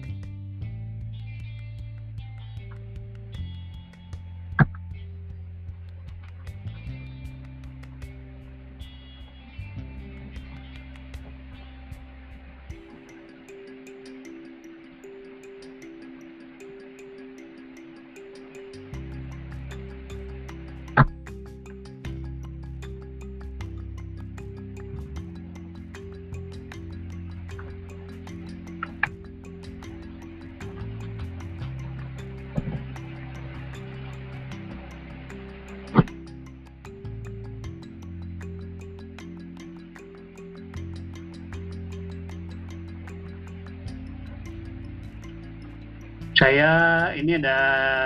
Saya 46.38 46.70
ini 47.18 47.34
ada 47.34 47.58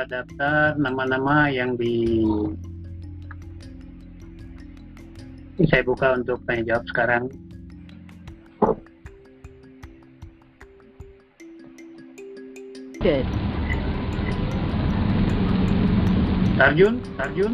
daftar 0.09 0.73
nama-nama 0.81 1.53
yang 1.53 1.77
di 1.77 2.25
saya 5.69 5.85
buka 5.85 6.17
untuk 6.17 6.41
tanya 6.49 6.73
jawab 6.73 6.85
sekarang. 6.89 7.29
Good. 13.05 13.29
Tarjun, 16.57 17.05
Tarjun. 17.21 17.53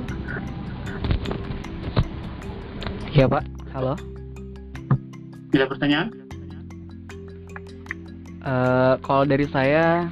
Iya 3.10 3.26
Pak, 3.26 3.44
halo. 3.74 3.98
Ada 5.50 5.66
pertanyaan? 5.66 6.08
Uh, 8.46 8.94
kalau 9.02 9.26
dari 9.26 9.50
saya 9.50 10.06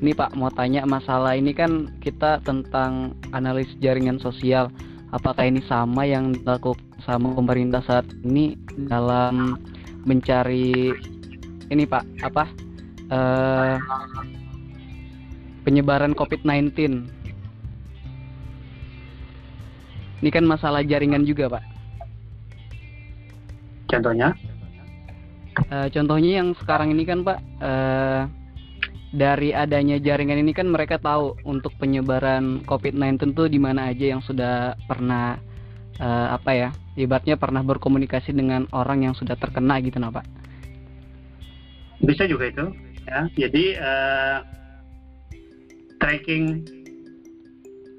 ini 0.00 0.16
Pak 0.16 0.32
mau 0.32 0.48
tanya 0.48 0.88
masalah 0.88 1.36
ini 1.36 1.52
kan 1.52 1.92
kita 2.00 2.40
tentang 2.40 3.12
analis 3.36 3.68
jaringan 3.84 4.16
sosial. 4.16 4.72
Apakah 5.12 5.44
ini 5.44 5.60
sama 5.68 6.08
yang 6.08 6.32
dilakukan 6.32 6.80
sama 7.04 7.36
pemerintah 7.36 7.84
saat 7.84 8.08
ini 8.24 8.56
dalam 8.88 9.60
mencari 10.08 10.96
ini 11.68 11.84
Pak 11.84 12.04
apa 12.24 12.44
uh, 13.12 13.76
penyebaran 15.68 16.16
COVID-19? 16.16 16.72
Ini 20.20 20.30
kan 20.32 20.44
masalah 20.48 20.80
jaringan 20.80 21.28
juga 21.28 21.60
Pak. 21.60 21.64
Contohnya? 23.92 24.32
Uh, 25.68 25.92
contohnya 25.92 26.40
yang 26.40 26.56
sekarang 26.56 26.96
ini 26.96 27.04
kan 27.04 27.20
Pak. 27.20 27.38
Uh, 27.60 28.39
dari 29.10 29.50
adanya 29.50 29.98
jaringan 29.98 30.38
ini 30.38 30.54
kan 30.54 30.70
mereka 30.70 30.98
tahu 31.02 31.34
untuk 31.42 31.74
penyebaran 31.82 32.62
COVID-19 32.62 33.34
tuh 33.34 33.50
di 33.50 33.58
mana 33.58 33.90
aja 33.90 34.14
yang 34.14 34.22
sudah 34.22 34.78
pernah 34.86 35.34
uh, 35.98 36.28
apa 36.38 36.50
ya 36.54 36.68
ibaratnya 36.94 37.34
pernah 37.34 37.66
berkomunikasi 37.66 38.30
dengan 38.30 38.70
orang 38.70 39.10
yang 39.10 39.14
sudah 39.18 39.34
terkena 39.34 39.82
gitu 39.82 39.98
nah 39.98 40.14
Pak. 40.14 40.26
Bisa 42.06 42.30
juga 42.30 42.54
itu 42.54 42.64
ya. 43.10 43.26
Jadi 43.34 43.64
uh, 43.76 44.38
tracking 45.98 46.64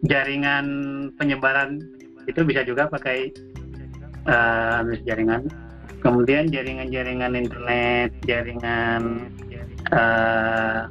jaringan 0.08 0.66
penyebaran 1.20 1.84
itu 2.26 2.42
bisa 2.48 2.64
juga 2.64 2.88
pakai 2.88 3.36
uh, 4.32 4.88
jaringan. 5.04 5.52
Kemudian 6.02 6.50
jaringan-jaringan 6.50 7.38
internet, 7.38 8.10
jaringan 8.26 9.30
uh, 9.92 10.88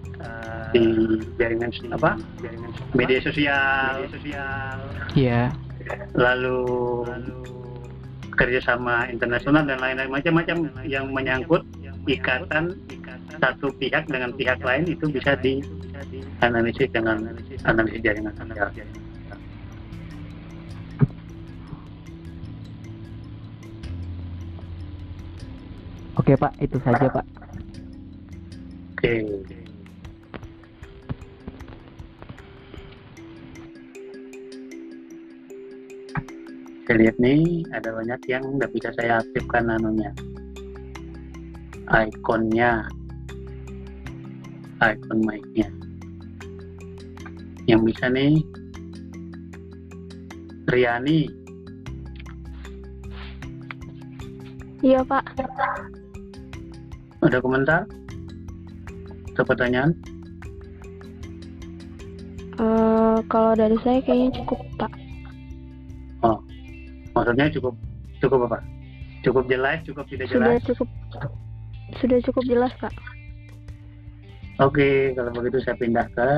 di 0.71 0.83
jaringan 1.37 1.71
apa? 1.97 2.17
Jaringan 2.41 2.71
media 2.95 3.19
sosial. 3.21 3.93
Media 4.05 4.11
sosial. 4.15 4.77
Iya. 5.17 5.43
Lalu 6.15 6.61
kerjasama 8.37 9.11
internasional 9.13 9.67
dan 9.69 9.83
lain-lain 9.83 10.09
macam-macam 10.09 10.57
yang 10.89 11.13
menyangkut 11.13 11.67
ikatan 12.09 12.73
satu 13.41 13.69
pihak 13.77 14.09
dengan 14.09 14.33
pihak 14.33 14.61
lain 14.65 14.89
itu 14.89 15.09
bisa 15.13 15.37
dianalisis 15.41 16.89
dengan 16.93 17.37
analisis 17.69 18.01
jaringan 18.01 18.33
sosial. 18.37 18.71
Oke 26.19 26.37
Pak, 26.37 26.53
itu 26.61 26.77
saja 26.85 27.09
Pak. 27.09 27.50
Oke. 29.01 29.17
Saya 36.85 36.97
lihat 37.01 37.17
nih 37.17 37.65
ada 37.73 37.97
banyak 37.97 38.21
yang 38.29 38.45
nggak 38.61 38.69
bisa 38.77 38.93
saya 39.01 39.25
aktifkan 39.25 39.73
anunya. 39.73 40.13
Ikonnya. 41.89 42.93
Icon 44.85 45.19
mic-nya. 45.25 45.73
Yang 47.65 47.81
bisa 47.89 48.05
nih 48.13 48.45
Riani. 50.69 51.25
Iya, 54.85 55.01
Pak. 55.09 55.25
Ada 57.25 57.41
komentar? 57.41 57.89
Atau 59.35 59.45
pertanyaan? 59.47 59.95
Uh, 62.61 63.25
kalau 63.33 63.57
dari 63.57 63.77
saya 63.81 64.05
kayaknya 64.05 64.45
cukup, 64.45 64.61
Pak. 64.77 64.93
Oh, 66.21 66.37
maksudnya 67.17 67.49
cukup 67.49 67.75
cukup 68.21 68.51
apa? 68.51 68.59
Cukup 69.25 69.49
jelas, 69.49 69.81
cukup 69.89 70.05
tidak 70.13 70.29
Sudah 70.29 70.57
jelas? 70.57 70.65
cukup 70.69 70.89
sudah 71.99 72.19
cukup 72.23 72.45
jelas, 72.47 72.73
Pak. 72.81 72.93
Oke, 74.61 75.17
kalau 75.17 75.33
begitu 75.33 75.59
saya 75.65 75.77
pindah 75.81 76.05
ke 76.13 76.31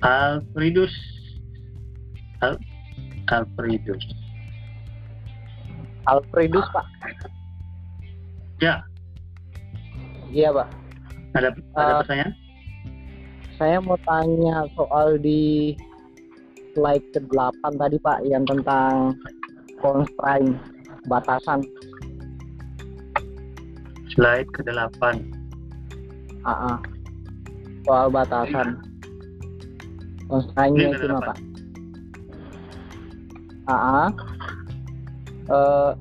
Alfredus. 0.00 0.94
Al 2.40 2.56
Alfredus. 3.28 4.04
Alfredus 6.08 6.66
Pak. 6.72 6.86
Ya, 8.64 8.80
Iya 10.28 10.52
Pak. 10.52 10.68
ada 11.36 11.48
ada 11.52 11.92
Uh, 11.92 12.00
pertanyaan? 12.04 12.32
Saya 13.58 13.76
mau 13.82 13.98
tanya 14.06 14.56
soal 14.78 15.18
di 15.18 15.74
slide 16.72 17.04
ke-8 17.10 17.74
tadi 17.74 17.98
Pak 17.98 18.18
yang 18.28 18.46
tentang 18.46 19.18
constraint 19.82 20.54
batasan. 21.10 21.64
Slide 24.14 24.48
ke-8. 24.54 25.02
AA. 26.46 26.74
Soal 27.86 28.06
batasan. 28.14 28.68
Constraint-nya 30.30 30.86
itu 30.94 31.06
ke-8. 31.08 31.22
Pak. 31.24 31.38
AA. 33.68 34.04
Eh, 35.48 35.92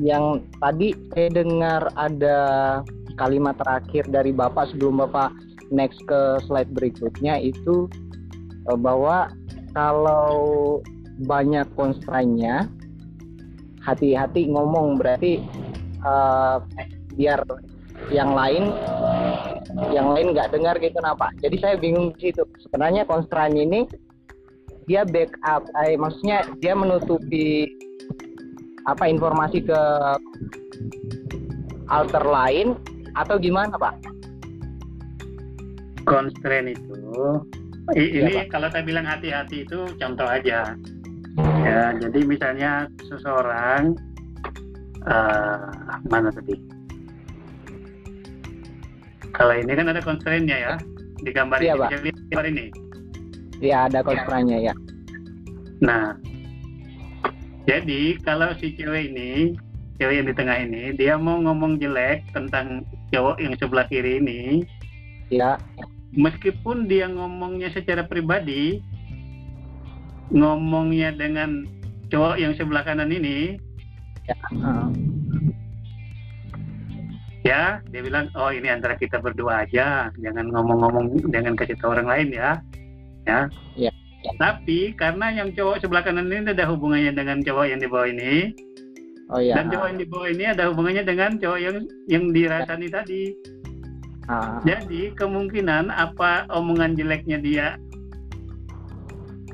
yang 0.00 0.40
tadi 0.62 0.96
saya 1.12 1.28
dengar 1.32 1.82
ada 2.00 2.38
kalimat 3.20 3.56
terakhir 3.60 4.08
dari 4.08 4.32
Bapak 4.32 4.72
sebelum 4.72 5.04
Bapak 5.04 5.32
next 5.72 6.00
ke 6.08 6.40
slide 6.48 6.72
berikutnya 6.72 7.40
itu 7.40 7.88
eh, 8.68 8.78
bahwa 8.78 9.28
kalau 9.76 10.80
banyak 11.28 11.68
constraint-nya 11.76 12.68
hati-hati 13.84 14.48
ngomong 14.48 14.96
berarti 14.96 15.44
eh, 16.00 16.56
biar 17.16 17.44
yang 18.08 18.32
lain 18.32 18.72
yang 19.92 20.10
lain 20.12 20.34
nggak 20.34 20.52
dengar 20.52 20.74
gitu 20.80 20.98
Pak. 20.98 21.32
Jadi 21.40 21.56
saya 21.60 21.74
bingung 21.78 22.12
di 22.16 22.28
situ. 22.28 22.42
Sebenarnya 22.66 23.06
constraint 23.06 23.56
ini 23.56 23.86
dia 24.90 25.06
backup, 25.06 25.62
eh, 25.86 25.94
maksudnya 25.94 26.42
dia 26.58 26.74
menutupi 26.74 27.70
apa 28.86 29.04
informasi 29.06 29.62
ke 29.62 29.80
alter 31.86 32.24
lain 32.24 32.74
atau 33.14 33.36
gimana 33.38 33.76
Pak? 33.76 33.94
Constraint 36.02 36.74
itu 36.74 36.98
Iya, 37.98 38.30
ini 38.30 38.46
kalau 38.46 38.70
saya 38.70 38.86
bilang 38.86 39.02
hati-hati 39.02 39.66
itu 39.66 39.90
contoh 39.98 40.24
aja. 40.24 40.78
Ya, 41.66 41.82
jadi 41.98 42.22
misalnya 42.22 42.86
seseorang 43.10 43.98
eh, 45.02 45.66
mana 46.06 46.30
tadi? 46.30 46.54
Kalau 49.34 49.54
ini 49.58 49.72
kan 49.74 49.90
ada 49.90 49.98
constraint-nya 49.98 50.56
ya 50.62 50.74
di 51.26 51.30
gambar 51.34 51.58
Iya, 51.58 51.74
ini. 51.74 51.80
Pak. 51.82 51.90
Gambar 52.30 52.46
ini. 52.54 52.66
Ya 53.58 53.90
ada 53.90 53.98
constraint-nya 54.06 54.58
ya. 54.70 54.74
Nah, 55.82 56.14
jadi 57.62 58.18
kalau 58.26 58.50
si 58.58 58.74
cewek 58.74 59.14
ini, 59.14 59.54
cewek 60.02 60.14
yang 60.18 60.26
di 60.26 60.34
tengah 60.34 60.58
ini, 60.58 60.94
dia 60.98 61.14
mau 61.14 61.38
ngomong 61.38 61.78
jelek 61.78 62.26
tentang 62.34 62.82
cowok 63.14 63.38
yang 63.38 63.54
sebelah 63.58 63.86
kiri 63.86 64.18
ini, 64.18 64.66
Ya, 65.32 65.56
meskipun 66.12 66.90
dia 66.90 67.08
ngomongnya 67.08 67.72
secara 67.72 68.04
pribadi, 68.04 68.84
ngomongnya 70.28 71.14
dengan 71.16 71.64
cowok 72.12 72.36
yang 72.36 72.52
sebelah 72.58 72.84
kanan 72.84 73.08
ini, 73.08 73.56
Heeh. 74.28 74.84
ya, 77.46 77.80
dia 77.88 78.00
bilang, 78.04 78.28
oh 78.36 78.52
ini 78.52 78.68
antara 78.68 78.98
kita 78.98 79.22
berdua 79.22 79.64
aja, 79.64 80.12
jangan 80.20 80.52
ngomong-ngomong, 80.52 81.32
jangan 81.32 81.56
kasih 81.56 81.78
tahu 81.80 81.96
orang 81.96 82.10
lain 82.10 82.28
ya, 82.34 82.50
ya. 83.24 83.40
Ya. 83.78 83.92
Tapi 84.38 84.94
karena 84.94 85.34
yang 85.34 85.50
cowok 85.54 85.82
sebelah 85.82 86.02
kanan 86.06 86.30
ini 86.30 86.50
ada 86.54 86.66
hubungannya 86.70 87.12
dengan 87.14 87.42
cowok 87.42 87.66
yang 87.66 87.80
di 87.82 87.88
bawah 87.90 88.08
ini, 88.08 88.34
oh 89.34 89.40
ya. 89.42 89.58
dan 89.58 89.66
cowok 89.70 89.86
yang 89.90 89.98
di 89.98 90.06
bawah 90.06 90.28
ini 90.30 90.44
ada 90.46 90.62
hubungannya 90.70 91.04
dengan 91.06 91.30
cowok 91.38 91.58
yang 91.58 91.76
yang 92.06 92.24
dirasani 92.30 92.86
tadi. 92.86 93.22
Ah, 94.30 94.62
Jadi 94.62 95.10
kemungkinan 95.18 95.90
apa 95.90 96.46
omongan 96.54 96.94
jeleknya 96.94 97.42
dia 97.42 97.66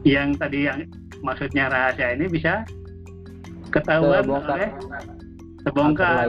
yang 0.04 0.36
tadi 0.36 0.68
yang 0.68 0.84
maksudnya 1.24 1.72
rahasia 1.72 2.14
ini 2.14 2.28
bisa 2.28 2.62
ketahuan 3.72 4.24
Terbongkar. 4.24 4.54
oleh 4.54 4.70
terbongkar. 5.64 6.26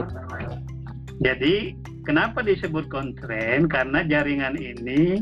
Jadi 1.20 1.76
kenapa 2.08 2.40
disebut 2.40 2.88
constraint? 2.88 3.68
Karena 3.68 4.04
jaringan 4.04 4.56
ini 4.56 5.20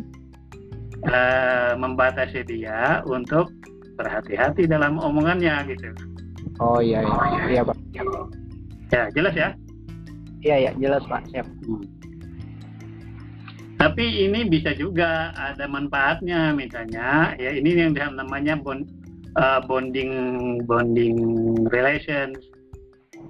eh, 1.06 1.72
membatasi 1.78 2.42
dia 2.48 3.04
untuk 3.06 3.52
berhati-hati 3.98 4.66
dalam 4.70 4.98
omongannya 4.98 5.66
gitu. 5.70 5.90
Oh 6.58 6.82
iya 6.82 7.02
iya. 7.02 7.42
Iya 7.50 7.62
Pak. 7.66 7.76
Ya 8.90 9.02
jelas 9.14 9.34
ya. 9.34 9.48
Iya 10.42 10.56
ya 10.68 10.72
jelas 10.78 11.02
Pak. 11.06 11.22
Siap. 11.30 11.46
Hmm. 11.66 11.84
Tapi 13.78 14.26
ini 14.26 14.42
bisa 14.50 14.74
juga 14.74 15.30
ada 15.38 15.70
manfaatnya 15.70 16.50
misalnya 16.50 17.38
ya 17.38 17.54
ini 17.54 17.78
yang 17.78 17.94
namanya 17.94 18.58
bond, 18.58 18.90
uh, 19.38 19.62
bonding 19.66 20.10
bonding 20.66 21.18
relations. 21.70 22.38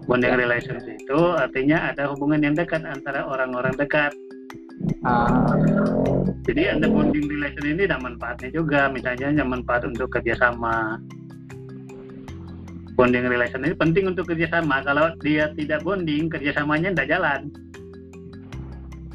Bonding 0.09 0.33
Ya. 0.33 0.41
relations 0.41 0.89
itu 0.89 1.21
artinya 1.37 1.93
ada 1.93 2.09
hubungan 2.09 2.41
yang 2.41 2.57
dekat 2.57 2.81
antara 2.81 3.29
orang-orang 3.29 3.77
dekat. 3.77 4.17
Ah, 5.05 5.53
Jadi 6.49 6.65
ada 6.65 6.89
bonding 6.89 7.29
relation 7.29 7.65
ini 7.65 7.85
ada 7.85 8.01
manfaatnya 8.01 8.49
juga 8.51 8.89
misalnya 8.89 9.31
ada 9.31 9.45
manfaat 9.45 9.85
untuk 9.85 10.09
kerjasama. 10.09 10.97
Bonding 12.97 13.29
relation 13.29 13.63
ini 13.63 13.77
penting 13.77 14.11
untuk 14.11 14.27
kerjasama. 14.27 14.83
Kalau 14.83 15.13
dia 15.21 15.53
tidak 15.55 15.85
bonding, 15.85 16.27
kerjasamanya 16.27 16.91
tidak 16.97 17.09
jalan. 17.15 17.41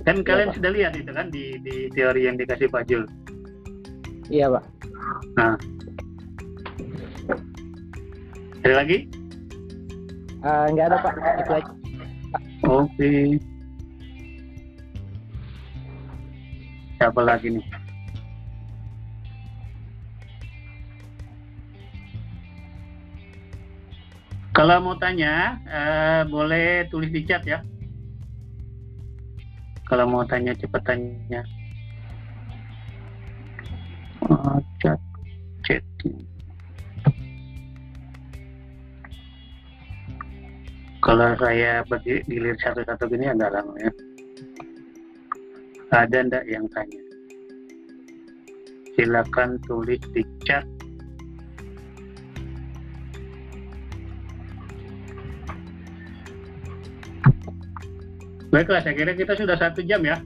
Kan 0.03 0.19
Iya, 0.19 0.27
kalian 0.27 0.49
Pak. 0.51 0.55
sudah 0.55 0.71
lihat 0.71 0.93
itu 0.95 1.11
kan 1.11 1.27
di, 1.31 1.57
di 1.63 1.75
teori 1.91 2.27
yang 2.27 2.35
dikasih 2.37 2.67
Pak 2.67 2.83
Jul. 2.87 3.03
iya 4.29 4.47
Pak. 4.47 4.63
Nah, 5.35 5.55
ada 8.63 8.73
lagi? 8.77 8.97
Ah, 10.43 10.67
nggak 10.71 10.85
ada 10.91 10.97
Pak. 11.01 11.13
Itu 11.39 11.51
aja. 11.55 11.71
Oke. 12.63 13.35
Siapa 17.03 17.19
lagi 17.19 17.51
nih? 17.51 17.67
Kalau 24.55 24.79
mau 24.79 24.95
tanya, 24.95 25.59
eh, 25.67 26.23
boleh 26.31 26.87
tulis 26.87 27.11
di 27.11 27.27
chat 27.27 27.43
ya. 27.43 27.59
Kalau 29.83 30.07
mau 30.07 30.23
tanya 30.23 30.55
cepat 30.55 30.95
tanya. 30.95 31.43
Oh, 34.23 34.63
chat. 34.79 34.95
Kalau 41.03 41.35
saya 41.35 41.83
dilihat 42.31 42.63
satu-satu 42.63 43.11
gini 43.11 43.27
agak 43.27 43.59
lama 43.59 43.75
ya. 43.75 43.91
Ada 45.93 46.25
ndak 46.25 46.49
yang 46.49 46.65
tanya? 46.73 47.01
Silakan 48.97 49.61
tulis 49.69 50.01
di 50.09 50.25
chat 50.41 50.65
Baiklah, 58.53 58.85
saya 58.85 58.93
kira 58.93 59.17
kita 59.17 59.33
sudah 59.33 59.57
satu 59.57 59.81
jam 59.81 60.05
ya. 60.05 60.17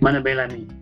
Mana 0.00 0.20
Bella 0.20 0.44
nih? 0.44 0.79